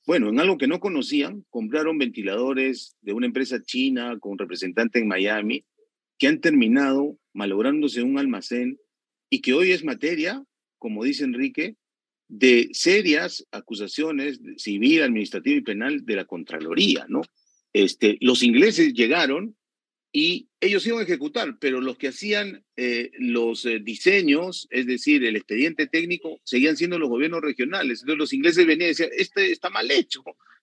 Bueno, 0.08 0.30
en 0.30 0.40
algo 0.40 0.56
que 0.56 0.68
no 0.68 0.80
conocían, 0.80 1.44
compraron 1.50 1.98
ventiladores 1.98 2.96
de 3.02 3.12
una 3.12 3.26
empresa 3.26 3.62
china 3.62 4.18
con 4.18 4.38
representante 4.38 5.00
en 5.00 5.06
Miami, 5.06 5.66
que 6.16 6.28
han 6.28 6.40
terminado 6.40 7.18
malográndose 7.34 8.02
un 8.02 8.18
almacén 8.18 8.78
y 9.28 9.42
que 9.42 9.52
hoy 9.52 9.72
es 9.72 9.84
materia, 9.84 10.42
como 10.78 11.04
dice 11.04 11.24
Enrique, 11.24 11.76
de 12.26 12.70
serias 12.72 13.46
acusaciones 13.52 14.40
civil, 14.56 15.02
administrativa 15.02 15.58
y 15.58 15.60
penal 15.60 16.06
de 16.06 16.16
la 16.16 16.24
Contraloría, 16.24 17.04
¿no? 17.10 17.20
Este, 17.74 18.16
los 18.22 18.42
ingleses 18.42 18.94
llegaron 18.94 19.57
y 20.12 20.48
ellos 20.60 20.86
iban 20.86 21.00
a 21.00 21.02
ejecutar, 21.02 21.58
pero 21.60 21.80
los 21.80 21.98
que 21.98 22.08
hacían 22.08 22.64
eh, 22.76 23.10
los 23.18 23.66
eh, 23.66 23.78
diseños, 23.80 24.66
es 24.70 24.86
decir, 24.86 25.24
el 25.24 25.36
expediente 25.36 25.86
técnico, 25.86 26.40
seguían 26.44 26.76
siendo 26.76 26.98
los 26.98 27.10
gobiernos 27.10 27.42
regionales. 27.42 28.00
Entonces 28.00 28.18
los 28.18 28.32
ingleses 28.32 28.66
venían 28.66 28.86
y 28.86 28.92
decían, 28.92 29.10
este 29.16 29.52
está 29.52 29.68
mal 29.68 29.90
hecho, 29.90 30.22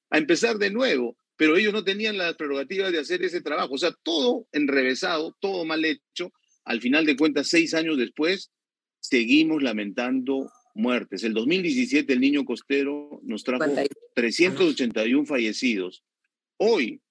a 0.10 0.18
empezar 0.18 0.58
de 0.58 0.72
nuevo, 0.72 1.18
pero 1.38 1.58
ellos 1.58 1.74
no 1.74 1.84
tenían 1.84 2.18
la 2.18 2.34
prerrogativa 2.34 2.90
de 2.90 3.00
hacer 3.00 3.24
ese 3.24 3.42
trabajo. 3.42 3.76
O 3.76 3.78
sea, 3.78 3.94
todo 4.04 4.48
enrevesado, 4.52 5.36
todo 5.40 5.64
mal 5.66 5.86
hecho. 5.86 6.32
Al 6.64 6.82
final 6.82 7.06
de 7.06 7.16
cuentas, 7.16 7.48
seis 7.48 7.74
años 7.76 7.98
después, 7.98 8.52
seguimos 9.00 9.62
lamentando 9.62 10.50
muertes. 10.74 11.24
El 11.24 11.34
2017 11.34 12.12
el 12.12 12.20
niño 12.20 12.46
costero 12.46 13.22
nos 13.24 13.44
trajo 13.44 13.66
381 14.16 15.26
fallecidos. 15.26 16.04
Hoy, 16.58 17.02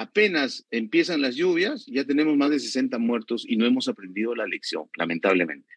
apenas 0.00 0.66
empiezan 0.70 1.20
las 1.20 1.36
lluvias, 1.36 1.84
ya 1.86 2.04
tenemos 2.04 2.34
más 2.36 2.50
de 2.50 2.58
60 2.58 2.98
muertos 2.98 3.44
y 3.46 3.56
no 3.56 3.66
hemos 3.66 3.86
aprendido 3.86 4.34
la 4.34 4.46
lección, 4.46 4.88
lamentablemente. 4.96 5.68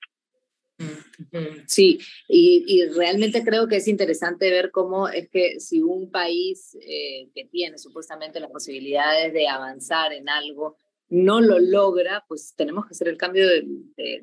Sí, 1.68 2.00
y, 2.28 2.84
realmente 2.96 3.44
creo 3.44 3.68
que 3.68 3.78
es 3.78 3.88
interesante 3.88 4.50
ver 4.50 4.72
cómo 4.72 5.08
es 5.08 5.30
que 5.30 5.60
si 5.60 5.82
un 5.82 6.10
país 6.10 6.76
eh, 6.82 7.30
que 7.36 7.46
tiene 7.46 7.78
supuestamente 7.78 8.40
las 8.40 8.50
posibilidades 8.50 9.34
de 9.34 9.48
avanzar 9.48 10.14
en 10.14 10.30
algo 10.30 10.78
no 11.10 11.42
lo 11.42 11.60
logra, 11.60 12.26
pues 12.28 12.54
tenemos 12.56 12.86
que 12.86 12.92
hacer 12.92 13.08
el 13.08 13.18
cambio 13.18 13.48
de, 13.48 13.66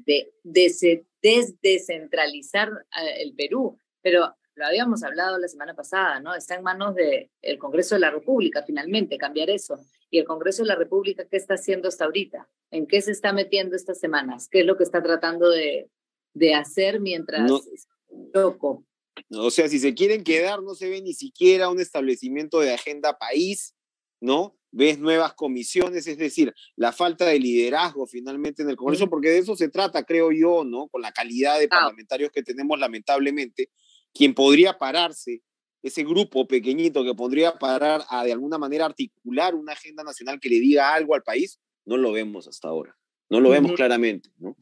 de, 0.04 0.32
de, 0.42 1.04
descentralizar 1.62 2.68
eh, 2.68 3.22
el 3.22 3.34
Perú. 3.34 3.78
Pero 4.02 4.34
lo 4.60 4.66
habíamos 4.66 5.02
hablado 5.02 5.38
la 5.38 5.48
semana 5.48 5.74
pasada, 5.74 6.20
¿no? 6.20 6.34
Está 6.34 6.54
en 6.54 6.62
manos 6.62 6.94
del 6.94 7.58
Congreso 7.58 7.94
de 7.94 8.02
la 8.02 8.10
República, 8.10 8.62
finalmente, 8.62 9.16
cambiar 9.16 9.48
eso. 9.48 9.80
Y 10.10 10.18
el 10.18 10.26
Congreso 10.26 10.62
de 10.62 10.68
la 10.68 10.76
República, 10.76 11.26
¿qué 11.28 11.38
está 11.38 11.54
haciendo 11.54 11.88
hasta 11.88 12.04
ahorita? 12.04 12.46
¿En 12.70 12.86
qué 12.86 13.00
se 13.00 13.10
está 13.10 13.32
metiendo 13.32 13.74
estas 13.74 13.98
semanas? 13.98 14.48
¿Qué 14.50 14.60
es 14.60 14.66
lo 14.66 14.76
que 14.76 14.84
está 14.84 15.02
tratando 15.02 15.48
de, 15.48 15.90
de 16.34 16.54
hacer 16.54 17.00
mientras 17.00 17.50
no, 17.50 17.60
loco? 18.34 18.84
O 19.30 19.50
sea, 19.50 19.66
si 19.68 19.78
se 19.78 19.94
quieren 19.94 20.24
quedar, 20.24 20.62
no 20.62 20.74
se 20.74 20.90
ve 20.90 21.00
ni 21.00 21.14
siquiera 21.14 21.70
un 21.70 21.80
establecimiento 21.80 22.60
de 22.60 22.74
agenda 22.74 23.18
país, 23.18 23.74
¿no? 24.20 24.60
ves 24.72 24.98
nuevas 24.98 25.34
comisiones, 25.34 26.06
es 26.06 26.18
decir, 26.18 26.54
la 26.76 26.92
falta 26.92 27.26
de 27.26 27.38
liderazgo 27.38 28.06
finalmente 28.06 28.62
en 28.62 28.70
el 28.70 28.76
Congreso, 28.76 29.08
porque 29.08 29.30
de 29.30 29.38
eso 29.38 29.56
se 29.56 29.68
trata, 29.68 30.04
creo 30.04 30.30
yo, 30.32 30.64
¿no? 30.64 30.88
Con 30.88 31.02
la 31.02 31.12
calidad 31.12 31.58
de 31.58 31.68
parlamentarios 31.68 32.30
que 32.30 32.42
tenemos, 32.42 32.78
lamentablemente, 32.78 33.70
quien 34.12 34.34
podría 34.34 34.78
pararse, 34.78 35.42
ese 35.82 36.04
grupo 36.04 36.46
pequeñito 36.46 37.04
que 37.04 37.14
podría 37.14 37.58
parar 37.58 38.02
a 38.08 38.24
de 38.24 38.32
alguna 38.32 38.58
manera 38.58 38.84
articular 38.86 39.54
una 39.54 39.72
agenda 39.72 40.04
nacional 40.04 40.38
que 40.38 40.48
le 40.50 40.60
diga 40.60 40.94
algo 40.94 41.14
al 41.14 41.22
país, 41.22 41.58
no 41.86 41.96
lo 41.96 42.12
vemos 42.12 42.46
hasta 42.46 42.68
ahora. 42.68 42.96
No 43.30 43.38
lo 43.38 43.50
vemos 43.50 43.72
claramente, 43.76 44.28
¿no? 44.38 44.56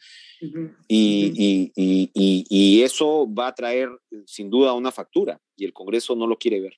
y, 0.87 1.33
y, 1.35 1.73
y, 1.75 2.45
y 2.51 2.83
eso 2.83 3.27
va 3.33 3.47
a 3.47 3.55
traer 3.55 3.89
sin 4.27 4.51
duda 4.51 4.75
una 4.75 4.93
factura 4.93 5.41
y 5.57 5.65
el 5.65 5.73
Congreso 5.73 6.15
no 6.15 6.27
lo 6.27 6.37
quiere 6.37 6.61
ver. 6.61 6.75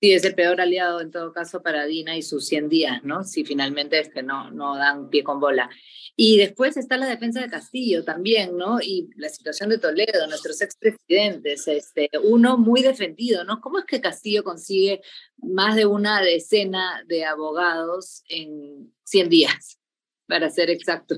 Sí, 0.00 0.12
es 0.12 0.24
el 0.24 0.34
peor 0.34 0.60
aliado 0.60 1.00
en 1.00 1.10
todo 1.10 1.32
caso 1.32 1.62
para 1.62 1.86
Dina 1.86 2.16
y 2.18 2.22
sus 2.22 2.46
100 2.46 2.68
días, 2.68 3.02
¿no? 3.02 3.24
Si 3.24 3.44
finalmente 3.44 3.98
es 3.98 4.10
que 4.10 4.22
no, 4.22 4.50
no 4.50 4.76
dan 4.76 5.08
pie 5.08 5.24
con 5.24 5.40
bola. 5.40 5.70
Y 6.16 6.36
después 6.36 6.76
está 6.76 6.98
la 6.98 7.06
defensa 7.06 7.40
de 7.40 7.48
Castillo 7.48 8.04
también, 8.04 8.58
¿no? 8.58 8.78
Y 8.80 9.08
la 9.16 9.30
situación 9.30 9.70
de 9.70 9.78
Toledo, 9.78 10.26
nuestros 10.28 10.60
expresidentes, 10.60 11.66
este, 11.66 12.10
uno 12.24 12.58
muy 12.58 12.82
defendido, 12.82 13.44
¿no? 13.44 13.60
¿Cómo 13.62 13.78
es 13.78 13.86
que 13.86 14.02
Castillo 14.02 14.44
consigue 14.44 15.00
más 15.38 15.76
de 15.76 15.86
una 15.86 16.20
decena 16.20 17.02
de 17.06 17.24
abogados 17.24 18.22
en 18.28 18.94
100 19.04 19.28
días, 19.30 19.78
para 20.26 20.50
ser 20.50 20.68
exacto? 20.68 21.16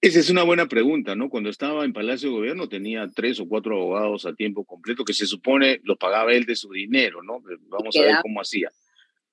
Esa 0.00 0.20
es 0.20 0.30
una 0.30 0.44
buena 0.44 0.68
pregunta, 0.68 1.16
¿no? 1.16 1.28
Cuando 1.28 1.50
estaba 1.50 1.84
en 1.84 1.92
Palacio 1.92 2.28
de 2.28 2.36
Gobierno 2.36 2.68
tenía 2.68 3.08
tres 3.12 3.40
o 3.40 3.48
cuatro 3.48 3.74
abogados 3.74 4.26
a 4.26 4.34
tiempo 4.34 4.64
completo 4.64 5.04
que 5.04 5.12
se 5.12 5.26
supone 5.26 5.80
los 5.82 5.98
pagaba 5.98 6.32
él 6.32 6.44
de 6.44 6.54
su 6.54 6.70
dinero, 6.70 7.20
¿no? 7.24 7.42
Vamos 7.68 7.96
a 7.96 8.02
ver 8.02 8.16
cómo 8.22 8.40
hacía. 8.40 8.70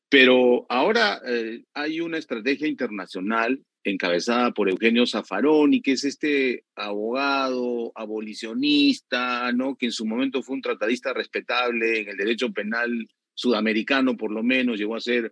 Pero 0.10 0.66
ahora 0.70 1.22
eh, 1.28 1.64
hay 1.76 2.02
una 2.02 2.18
estrategia 2.18 2.68
internacional 2.68 3.62
encabezada 3.84 4.52
por 4.52 4.68
Eugenio 4.68 5.06
Zaffaroni, 5.06 5.82
que 5.84 5.92
es 5.92 6.04
este 6.04 6.64
abogado 6.76 7.92
abolicionista, 7.94 9.52
¿no? 9.52 9.76
Que 9.76 9.86
en 9.88 9.92
su 9.92 10.08
momento 10.08 10.42
fue 10.42 10.56
un 10.56 10.62
tratadista 10.64 11.14
respetable 11.14 12.00
en 12.00 12.10
el 12.10 12.18
derecho 12.18 12.52
penal 12.52 13.08
sudamericano, 13.36 14.18
por 14.18 14.32
lo 14.32 14.42
menos, 14.42 14.80
llegó 14.80 14.96
a 14.96 15.00
ser 15.00 15.32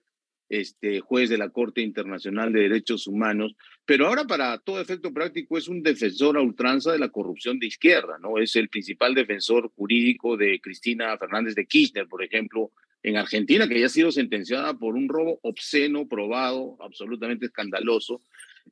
este, 0.50 1.00
juez 1.00 1.30
de 1.30 1.40
la 1.40 1.50
Corte 1.50 1.82
Internacional 1.82 2.54
de 2.54 2.62
Derechos 2.62 3.08
Humanos, 3.08 3.56
pero 3.86 4.08
ahora 4.08 4.26
para 4.26 4.58
todo 4.60 4.80
efecto 4.80 5.14
práctico 5.14 5.58
es 5.58 5.68
un 5.68 5.84
defensor 5.84 6.38
a 6.38 6.42
ultranza 6.42 6.92
de 6.92 7.00
la 7.00 7.10
corrupción 7.10 7.60
de 7.60 7.68
izquierda, 7.68 8.18
¿no? 8.22 8.38
Es 8.38 8.56
el 8.56 8.70
principal 8.70 9.14
defensor 9.14 9.72
jurídico 9.76 10.38
de 10.38 10.60
Cristina 10.62 11.18
Fernández 11.18 11.56
de 11.56 11.66
Kirchner, 11.66 12.08
por 12.08 12.24
ejemplo, 12.24 12.72
en 13.04 13.18
Argentina, 13.18 13.68
que 13.68 13.80
ya 13.80 13.88
ha 13.88 13.90
sido 13.90 14.12
sentenciada 14.12 14.74
por 14.74 14.96
un 14.96 15.10
robo 15.10 15.40
obsceno, 15.44 16.08
probado, 16.08 16.78
absolutamente 16.80 17.48
escandaloso. 17.48 18.22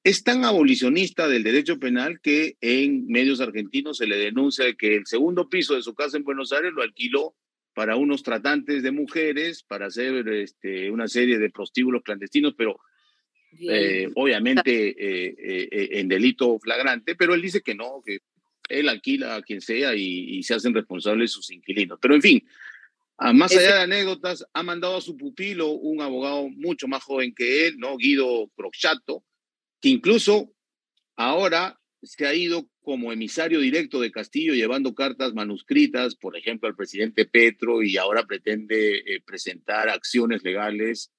Es 0.06 0.24
tan 0.24 0.46
abolicionista 0.46 1.28
del 1.28 1.44
derecho 1.44 1.78
penal 1.78 2.22
que 2.22 2.56
en 2.62 3.06
medios 3.08 3.42
argentinos 3.42 3.98
se 3.98 4.08
le 4.08 4.18
denuncia 4.18 4.74
que 4.74 4.96
el 4.96 5.06
segundo 5.06 5.50
piso 5.50 5.76
de 5.76 5.82
su 5.82 5.94
casa 5.94 6.16
en 6.16 6.24
Buenos 6.24 6.54
Aires 6.54 6.72
lo 6.74 6.82
alquiló 6.82 7.36
para 7.74 7.98
unos 7.98 8.24
tratantes 8.24 8.84
de 8.84 8.92
mujeres, 8.92 9.64
para 9.64 9.88
hacer 9.88 10.28
este, 10.30 10.90
una 10.90 11.10
serie 11.10 11.38
de 11.38 11.50
prostíbulos 11.50 12.04
clandestinos, 12.04 12.54
pero 12.58 12.80
eh, 13.60 14.10
obviamente 14.16 14.72
eh, 14.72 15.36
eh, 15.38 15.90
en 16.00 16.08
delito 16.08 16.58
flagrante, 16.60 17.16
pero 17.16 17.34
él 17.34 17.42
dice 17.42 17.62
que 17.62 17.76
no, 17.76 18.02
que 18.06 18.20
él 18.70 18.88
alquila 18.88 19.36
a 19.36 19.42
quien 19.42 19.62
sea 19.62 19.94
y, 19.96 20.42
se 20.44 20.54
hacen 20.54 20.74
responsables 20.74 21.32
sus 21.32 21.52
inquilinos. 21.52 22.00
Pero 22.02 22.16
en 22.16 22.22
fin, 22.22 22.48
más 23.34 23.52
allá 23.52 23.76
de 23.76 23.82
anécdotas, 23.82 24.46
ha 24.54 24.64
mandado 24.64 24.98
a 24.98 25.02
su 25.02 25.18
pupilo 25.18 25.72
un 25.72 26.02
abogado 26.02 26.48
mucho 26.50 26.88
más 26.88 27.04
joven 27.04 27.34
que 27.36 27.68
él, 27.68 27.78
¿no? 27.78 27.98
Guido 27.98 28.50
Crochato, 28.56 29.24
que 29.82 29.90
incluso 29.90 30.54
ahora 31.18 31.78
se 32.02 32.26
ha 32.26 32.34
ido 32.34 32.68
como 32.82 33.12
emisario 33.12 33.60
directo 33.60 34.00
de 34.00 34.12
Castillo 34.12 34.54
llevando 34.54 34.96
cartas 34.96 35.34
manuscritas, 35.34 36.16
por 36.16 36.38
ejemplo, 36.38 36.68
al 36.68 36.76
presidente 36.76 37.26
Petro 37.26 37.84
y 37.84 37.98
ahora 37.98 38.26
pretende 38.26 39.22
presentar 39.26 39.90
acciones 39.90 40.44
legales 40.44 41.12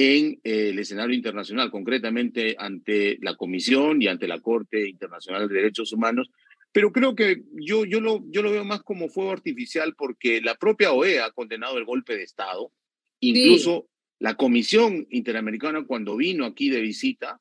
en 0.00 0.38
eh, 0.44 0.68
el 0.68 0.78
escenario 0.78 1.16
internacional, 1.16 1.72
concretamente 1.72 2.54
ante 2.56 3.18
la 3.20 3.34
Comisión 3.34 4.00
y 4.00 4.06
ante 4.06 4.28
la 4.28 4.38
Corte 4.38 4.88
Internacional 4.88 5.48
de 5.48 5.54
Derechos 5.56 5.92
Humanos. 5.92 6.30
Pero 6.70 6.92
creo 6.92 7.16
que 7.16 7.42
yo, 7.54 7.84
yo, 7.84 8.00
lo, 8.00 8.22
yo 8.30 8.42
lo 8.42 8.52
veo 8.52 8.64
más 8.64 8.82
como 8.82 9.08
fuego 9.08 9.32
artificial 9.32 9.96
porque 9.98 10.40
la 10.40 10.54
propia 10.54 10.92
OEA 10.92 11.26
ha 11.26 11.32
condenado 11.32 11.78
el 11.78 11.84
golpe 11.84 12.16
de 12.16 12.22
Estado, 12.22 12.70
incluso 13.18 13.88
la 14.20 14.36
Comisión 14.36 15.04
Interamericana 15.10 15.84
cuando 15.84 16.16
vino 16.16 16.44
aquí 16.44 16.70
de 16.70 16.80
visita 16.80 17.40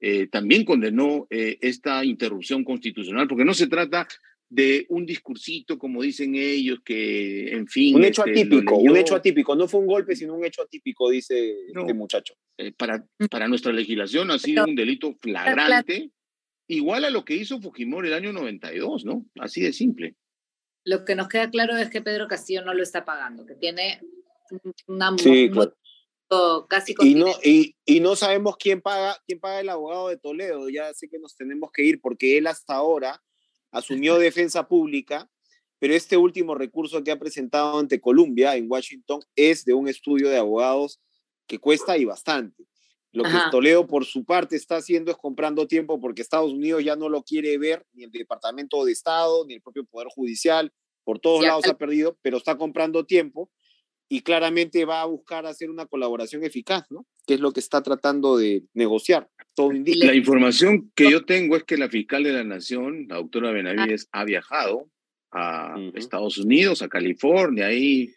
eh, 0.00 0.26
también 0.26 0.66
condenó 0.66 1.26
eh, 1.30 1.56
esta 1.62 2.04
interrupción 2.04 2.64
constitucional, 2.64 3.28
porque 3.28 3.46
no 3.46 3.54
se 3.54 3.68
trata 3.68 4.06
de 4.48 4.86
un 4.88 5.06
discursito, 5.06 5.78
como 5.78 6.02
dicen 6.02 6.34
ellos, 6.34 6.78
que, 6.84 7.52
en 7.52 7.66
fin... 7.66 7.96
Un 7.96 8.04
hecho 8.04 8.24
este, 8.24 8.40
atípico, 8.40 8.76
un 8.76 8.96
hecho 8.96 9.16
atípico, 9.16 9.56
no 9.56 9.66
fue 9.66 9.80
un 9.80 9.86
golpe, 9.86 10.14
sino 10.14 10.34
un 10.34 10.44
hecho 10.44 10.62
atípico, 10.62 11.10
dice 11.10 11.66
este 11.74 11.94
muchacho. 11.94 12.34
Eh, 12.58 12.72
para, 12.72 13.04
para 13.30 13.48
nuestra 13.48 13.72
legislación 13.72 14.30
ha 14.30 14.38
sido 14.38 14.64
un 14.64 14.74
delito 14.74 15.16
flagrante, 15.20 16.10
igual 16.68 17.04
a 17.04 17.10
lo 17.10 17.24
que 17.24 17.34
hizo 17.34 17.60
Fujimori 17.60 18.08
el 18.08 18.14
año 18.14 18.32
92, 18.32 19.04
¿no? 19.04 19.26
Así 19.40 19.60
de 19.60 19.72
simple. 19.72 20.14
Lo 20.84 21.04
que 21.04 21.14
nos 21.14 21.28
queda 21.28 21.50
claro 21.50 21.76
es 21.76 21.88
que 21.88 22.02
Pedro 22.02 22.28
Castillo 22.28 22.62
no 22.62 22.74
lo 22.74 22.82
está 22.82 23.04
pagando, 23.04 23.46
que 23.46 23.54
tiene 23.54 24.00
una 24.86 25.14
casi 26.68 26.94
y 27.00 27.14
no, 27.14 27.26
y, 27.42 27.76
y, 27.84 28.00
no 28.00 28.16
sabemos 28.16 28.56
quién 28.56 28.80
paga, 28.80 29.16
quién 29.26 29.38
paga 29.38 29.60
el 29.60 29.68
abogado 29.68 30.08
de 30.08 30.16
Toledo. 30.16 30.68
Ya 30.68 30.92
sé 30.94 31.08
que 31.08 31.18
nos 31.18 31.36
tenemos 31.36 31.70
que 31.72 31.84
ir 31.84 32.00
porque 32.00 32.38
él 32.38 32.46
hasta 32.46 32.74
ahora 32.74 33.22
asumió 33.74 34.18
defensa 34.18 34.66
pública, 34.66 35.28
pero 35.78 35.94
este 35.94 36.16
último 36.16 36.54
recurso 36.54 37.02
que 37.02 37.10
ha 37.10 37.18
presentado 37.18 37.78
ante 37.78 38.00
Columbia 38.00 38.56
en 38.56 38.70
Washington 38.70 39.20
es 39.36 39.64
de 39.64 39.74
un 39.74 39.88
estudio 39.88 40.30
de 40.30 40.38
abogados 40.38 41.00
que 41.46 41.58
cuesta 41.58 41.98
y 41.98 42.04
bastante. 42.04 42.64
Lo 43.12 43.24
que 43.24 43.30
Toledo 43.50 43.86
por 43.86 44.04
su 44.04 44.24
parte 44.24 44.56
está 44.56 44.76
haciendo 44.76 45.10
es 45.10 45.16
comprando 45.16 45.68
tiempo 45.68 46.00
porque 46.00 46.22
Estados 46.22 46.52
Unidos 46.52 46.82
ya 46.82 46.96
no 46.96 47.08
lo 47.08 47.22
quiere 47.22 47.58
ver, 47.58 47.86
ni 47.92 48.04
el 48.04 48.10
Departamento 48.10 48.84
de 48.84 48.92
Estado, 48.92 49.44
ni 49.46 49.54
el 49.54 49.62
propio 49.62 49.84
Poder 49.84 50.08
Judicial, 50.08 50.72
por 51.04 51.18
todos 51.18 51.44
lados 51.44 51.66
ha 51.68 51.76
perdido, 51.76 52.16
pero 52.22 52.38
está 52.38 52.56
comprando 52.56 53.04
tiempo 53.04 53.50
y 54.08 54.20
claramente 54.20 54.84
va 54.84 55.02
a 55.02 55.06
buscar 55.06 55.46
hacer 55.46 55.70
una 55.70 55.86
colaboración 55.86 56.44
eficaz, 56.44 56.90
¿no? 56.90 57.06
Que 57.26 57.34
es 57.34 57.40
lo 57.40 57.52
que 57.52 57.60
está 57.60 57.82
tratando 57.82 58.36
de 58.36 58.64
negociar. 58.74 59.28
Todo 59.54 59.72
indica. 59.72 60.06
La 60.06 60.14
información 60.14 60.90
que 60.94 61.10
yo 61.10 61.24
tengo 61.24 61.56
es 61.56 61.64
que 61.64 61.76
la 61.76 61.88
fiscal 61.88 62.24
de 62.24 62.32
la 62.32 62.44
Nación, 62.44 63.06
la 63.08 63.16
doctora 63.16 63.50
Benavides, 63.50 64.08
ha 64.12 64.24
viajado 64.24 64.90
a 65.32 65.76
Estados 65.94 66.38
Unidos, 66.38 66.82
a 66.82 66.88
California, 66.88 67.66
ahí 67.66 68.12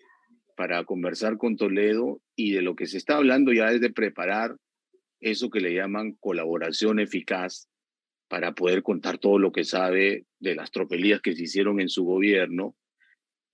para 0.56 0.84
conversar 0.84 1.38
con 1.38 1.56
Toledo 1.56 2.20
y 2.36 2.52
de 2.52 2.62
lo 2.62 2.76
que 2.76 2.88
se 2.88 2.98
está 2.98 3.18
hablando 3.18 3.54
ya 3.54 3.72
es 3.72 3.80
de 3.80 3.92
preparar 3.92 4.58
eso 5.20 5.50
que 5.50 5.62
le 5.62 5.74
llaman 5.74 6.18
colaboración 6.20 7.00
eficaz 7.00 7.68
para 8.28 8.54
poder 8.54 8.84
contar 8.84 9.20
todo 9.20 9.40
lo 9.40 9.52
que 9.52 9.64
sabe 9.64 10.26
de 10.40 10.56
las 10.56 10.72
tropelías 10.72 11.22
que 11.22 11.36
se 11.36 11.44
hicieron 11.44 11.80
en 11.80 11.90
su 11.90 12.04
gobierno 12.04 12.76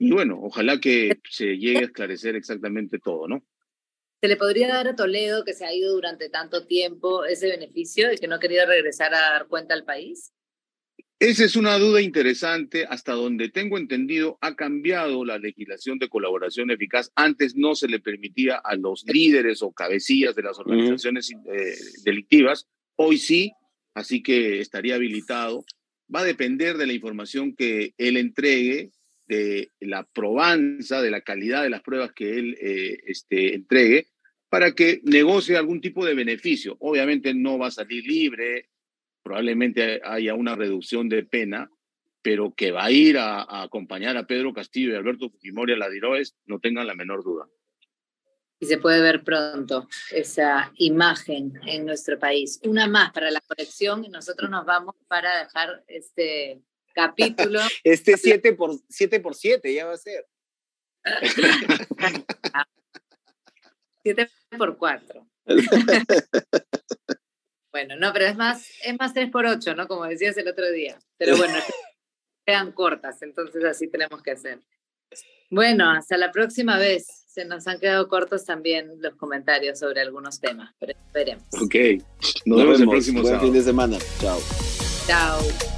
y 0.04 0.12
bueno, 0.12 0.38
ojalá 0.44 0.82
que 0.82 1.18
se 1.30 1.58
llegue 1.58 1.80
a 1.80 1.86
esclarecer 1.86 2.36
exactamente 2.36 3.00
todo, 3.00 3.26
¿no? 3.26 3.42
¿Se 4.20 4.28
le 4.28 4.36
podría 4.36 4.68
dar 4.68 4.89
a 4.89 4.98
Toledo, 4.98 5.46
que 5.46 5.54
se 5.54 5.66
ha 5.66 5.74
ido 5.74 5.94
durante 5.94 6.28
tanto 6.28 6.66
tiempo, 6.66 7.24
ese 7.24 7.48
beneficio 7.48 8.12
y 8.12 8.18
que 8.18 8.28
no 8.28 8.38
quería 8.38 8.66
regresar 8.66 9.13
a 9.13 9.20
dar 9.20 9.48
cuenta 9.48 9.74
al 9.74 9.86
país? 9.86 10.34
Esa 11.20 11.46
es 11.46 11.56
una 11.56 11.78
duda 11.78 12.02
interesante. 12.02 12.86
Hasta 12.86 13.13
donde 13.13 13.48
tengo 13.48 13.78
entendido, 13.78 14.38
ha 14.42 14.56
cambiado 14.56 15.24
la 15.24 15.38
legislación 15.38 16.00
de 16.00 16.10
colaboración 16.10 16.70
eficaz. 16.70 17.10
Antes 17.16 17.56
no 17.56 17.74
se 17.74 17.88
le 17.88 18.02
permitía 18.02 18.58
a 18.58 18.76
los 18.76 19.06
líderes 19.06 19.62
o 19.62 19.72
cabecillas 19.72 20.36
de 20.36 20.44
las 20.44 20.60
organizaciones 20.60 21.32
eh, 21.32 21.76
delictivas. 22.04 22.68
Hoy 22.98 23.18
sí, 23.18 23.54
así 23.94 24.22
que 24.22 24.60
estaría 24.60 24.96
habilitado. 24.96 25.63
Va 26.13 26.20
a 26.20 26.26
depender 26.26 26.76
de 26.76 26.88
la 26.88 26.94
información 26.94 27.56
que 27.56 27.94
él 27.98 28.18
entregue 28.18 28.92
de 29.28 29.72
la 29.80 30.04
probanza, 30.04 31.02
de 31.02 31.12
la 31.12 31.22
calidad 31.22 31.64
de 31.64 31.70
las 31.70 31.82
pruebas 31.82 32.12
que 32.14 32.38
él 32.38 32.58
eh, 32.60 32.98
este, 33.06 33.56
entregue, 33.56 34.08
para 34.50 34.74
que 34.74 35.02
negocie 35.04 35.58
algún 35.58 35.82
tipo 35.82 36.06
de 36.06 36.14
beneficio. 36.14 36.78
Obviamente 36.80 37.34
no 37.34 37.58
va 37.58 37.68
a 37.68 37.72
salir 37.72 38.06
libre, 38.06 38.70
probablemente 39.24 40.02
haya 40.04 40.36
una 40.36 40.56
reducción 40.56 41.10
de 41.10 41.24
pena, 41.24 41.72
pero 42.22 42.54
que 42.54 42.72
va 42.72 42.86
a 42.86 42.92
ir 42.92 43.18
a, 43.18 43.64
acompañar 43.64 44.16
a 44.18 44.28
Pedro 44.28 44.54
Castillo 44.54 44.92
y 44.92 44.96
Alberto 44.96 45.30
Fujimori 45.30 45.74
a 45.74 45.78
la 45.78 45.90
DIROES, 45.90 46.36
no 46.46 46.60
tengan 46.60 46.88
la 46.88 46.96
menor 46.96 47.24
duda. 47.24 47.48
Y 48.60 48.66
se 48.66 48.78
puede 48.78 49.02
ver 49.02 49.24
pronto 49.24 49.90
esa 50.12 50.72
imagen 50.78 51.60
en 51.66 51.86
nuestro 51.86 52.18
país. 52.18 52.62
Una 52.64 52.88
más 52.88 53.12
para 53.12 53.30
la 53.30 53.42
colección 53.42 54.06
y 54.06 54.10
nosotros 54.10 54.50
nos 54.50 54.66
vamos 54.66 54.96
para 55.08 55.44
dejar 55.44 55.84
este 55.88 56.62
capítulo. 56.94 57.60
Este 57.84 58.18
7 58.18 58.54
por, 58.54 58.72
7 58.90 59.20
por 59.20 59.36
7 59.36 59.74
ya 59.74 59.86
va 59.86 59.94
a 59.94 59.98
ser. 59.98 60.26
7 64.04 64.30
por 64.58 64.78
4. 64.78 65.28
bueno, 67.72 67.96
no, 67.98 68.14
pero 68.14 68.26
es 68.26 68.36
más, 68.36 68.68
es 68.84 68.96
más 69.00 69.14
3 69.14 69.32
por 69.32 69.46
8, 69.46 69.76
¿no? 69.76 69.88
Como 69.88 70.06
decías 70.06 70.38
el 70.38 70.48
otro 70.48 70.72
día. 70.72 70.98
Pero 71.18 71.38
bueno, 71.38 71.56
quedan 72.46 72.72
cortas, 72.72 73.22
entonces 73.22 73.64
así 73.64 73.90
tenemos 73.90 74.22
que 74.22 74.32
hacer. 74.32 74.60
Bueno, 75.50 75.92
hasta 75.92 76.18
la 76.18 76.32
próxima 76.32 76.78
vez. 76.78 77.08
Se 77.28 77.46
nos 77.46 77.68
han 77.68 77.80
quedado 77.80 78.08
cortos 78.10 78.46
también 78.46 79.02
los 79.02 79.16
comentarios 79.16 79.80
sobre 79.80 80.02
algunos 80.02 80.40
temas, 80.40 80.72
pero 80.80 80.92
esperemos. 80.92 81.44
Ok, 81.60 81.76
nos, 82.46 82.60
vemos, 82.60 82.80
el 82.80 82.88
próximo 82.88 83.24
Buen 83.24 83.40
fin 83.40 83.54
de 83.54 83.64
semana. 83.64 83.98
Chao. 84.20 84.40
Chao. 85.08 85.73